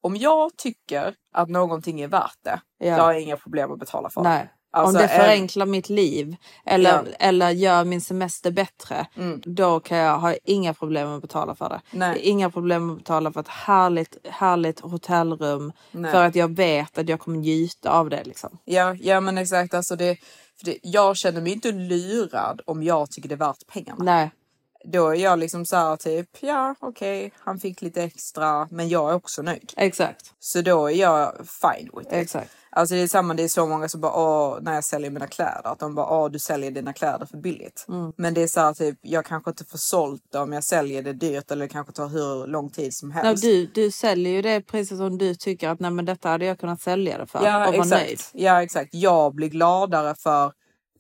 [0.02, 2.98] Om jag tycker att någonting är värt det, Ja.
[2.98, 4.40] då har jag inga problem att betala för Nej.
[4.44, 4.50] det.
[4.74, 6.36] Alltså, om det en- förenklar mitt liv
[6.66, 7.04] eller, Ja.
[7.20, 9.42] eller gör min semester bättre, Mm.
[9.46, 11.82] då kan jag ha inga problem att betala för det.
[11.92, 12.20] Nej.
[12.20, 16.12] Inga problem att betala för ett härligt, härligt hotellrum Nej.
[16.12, 18.24] för att jag vet att jag kommer njuta av det.
[18.24, 18.58] Liksom.
[18.66, 19.74] Ja, ja men exakt.
[19.74, 20.18] Alltså det,
[20.60, 24.04] för det, jag känner mig inte lurad om jag tycker det är värt pengarna.
[24.04, 24.32] Nej.
[24.86, 29.10] Då är jag liksom så här typ, ja okej, han fick lite extra, men jag
[29.10, 29.74] är också nöjd.
[29.78, 30.34] Exakt.
[30.40, 32.14] Så då är jag fine with it.
[32.14, 32.52] Exakt.
[32.76, 35.28] Alltså det är samma, det är så många som bara, åh, när jag säljer mina
[35.28, 37.86] kläder, att de bara, åh, du säljer dina kläder för billigt.
[37.88, 38.14] Mm.
[38.18, 41.02] Men det är så här typ, jag kanske inte får sålt det om jag säljer
[41.04, 43.44] det dyrt eller det kanske tar hur lång tid som Nej, helst.
[43.44, 46.60] du, du säljer ju det priset som du tycker att nej, men detta hade jag
[46.60, 48.12] kunnat sälja det för Ja och vara nöjd.
[48.12, 48.32] exakt.
[48.36, 48.90] ja exakt.
[48.94, 50.52] Jag blir gladare för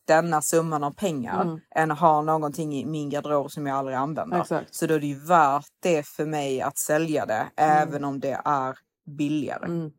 [0.07, 1.59] denna summan av pengar Mm.
[1.75, 4.41] än att ha någonting i min garderob som jag aldrig använder.
[4.41, 4.75] Exakt.
[4.75, 8.41] Så då är det ju värt det för mig att sälja det även om det
[8.45, 8.77] är
[9.17, 9.65] billigare.
[9.65, 9.91] Mm.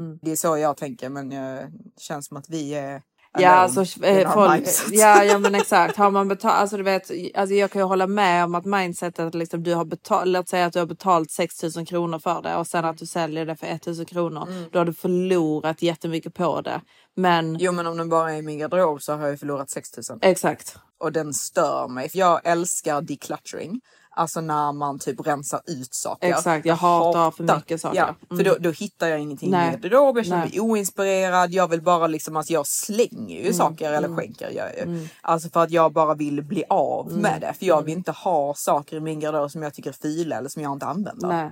[0.00, 0.18] Mm.
[0.22, 1.70] Det är så jag tänker men det
[2.00, 3.02] känns som att vi är
[3.38, 5.96] Ja, alltså, eh, folk, ja, ja men exakt.
[5.96, 9.34] Har man betalt, alltså du vet, alltså jag kan ju hålla med om att mindsetet
[9.34, 12.56] liksom du har betalt, låt säga att du har betalt 6 000 kronor för det
[12.56, 14.48] och sen att du säljer det för 1 000 kronor.
[14.48, 14.64] Mm.
[14.72, 16.80] Då har du förlorat jättemycket på det.
[17.16, 20.18] Men Jo men om den bara är i min garderob så har jag förlorat 6000.
[20.22, 20.76] exakt.
[20.98, 22.08] Och den stör mig.
[22.08, 23.80] För jag älskar decluttering.
[24.20, 26.28] Alltså när man typ rensar ut saker.
[26.28, 27.98] Exakt, jag hatar för mycket saker.
[27.98, 28.44] Ja, för Mm.
[28.46, 29.68] då, då hittar jag ingenting Nej.
[29.68, 30.16] i min garderob.
[30.18, 30.48] Jag känner Nej.
[30.50, 31.50] mig oinspirerad.
[31.52, 33.52] Jag vill bara liksom, alltså jag slänger ju Mm.
[33.54, 34.16] saker eller Mm.
[34.18, 34.50] skänker.
[34.56, 34.82] Jag, ju.
[34.82, 35.08] Mm.
[35.20, 37.22] Alltså för att jag bara vill bli av Mm.
[37.22, 37.52] med det.
[37.58, 40.48] För jag vill inte ha saker i min garderob som jag tycker är fula eller
[40.48, 41.28] som jag inte använder.
[41.28, 41.50] Nej.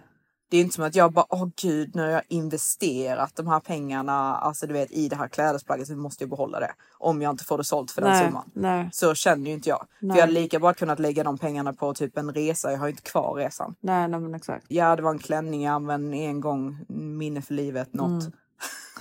[0.51, 3.61] Det är inte som att jag bara, åh gud, nu har jag investerat de här
[3.61, 6.71] pengarna alltså du vet, i det här klädesplagget så måste jag behålla det.
[6.99, 8.51] Om jag inte får det sålt för den Nej, summan.
[8.55, 8.89] nej.
[8.93, 9.87] Så känner ju inte jag.
[10.01, 10.15] Nej.
[10.15, 12.73] För jag hade lika bra kunnat lägga de pengarna på typ en resa.
[12.73, 13.75] Jag har ju inte kvar resan.
[13.81, 14.65] Nej, nej men exakt.
[14.69, 16.85] Ja, det var en klänning jag använde en gång.
[16.89, 18.23] Minne för livet, något.
[18.23, 18.33] Mm.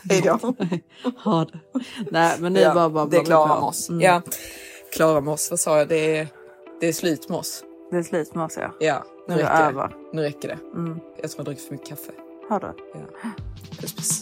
[0.09, 0.53] Hej då.
[1.23, 1.59] Ha det.
[2.11, 3.61] Nej men nu Ja, bara, bara det är Klara på.
[3.61, 3.89] Moss.
[3.89, 4.01] Mm.
[4.01, 4.21] Ja,
[4.93, 5.87] Klara Moss, vad sa jag?
[5.89, 6.27] Det är
[6.81, 7.63] Det är slut med oss.
[7.91, 8.71] Det är slut med oss ja.
[8.79, 9.87] Ja, nu Nu är det räcker över.
[9.87, 9.95] det.
[10.15, 10.57] Nu räcker det.
[10.79, 10.99] Mm.
[11.21, 12.11] Jag tror jag dricker för mycket kaffe.
[12.49, 12.67] Har du?
[12.93, 12.99] Ja.
[13.81, 14.21] Puss puss.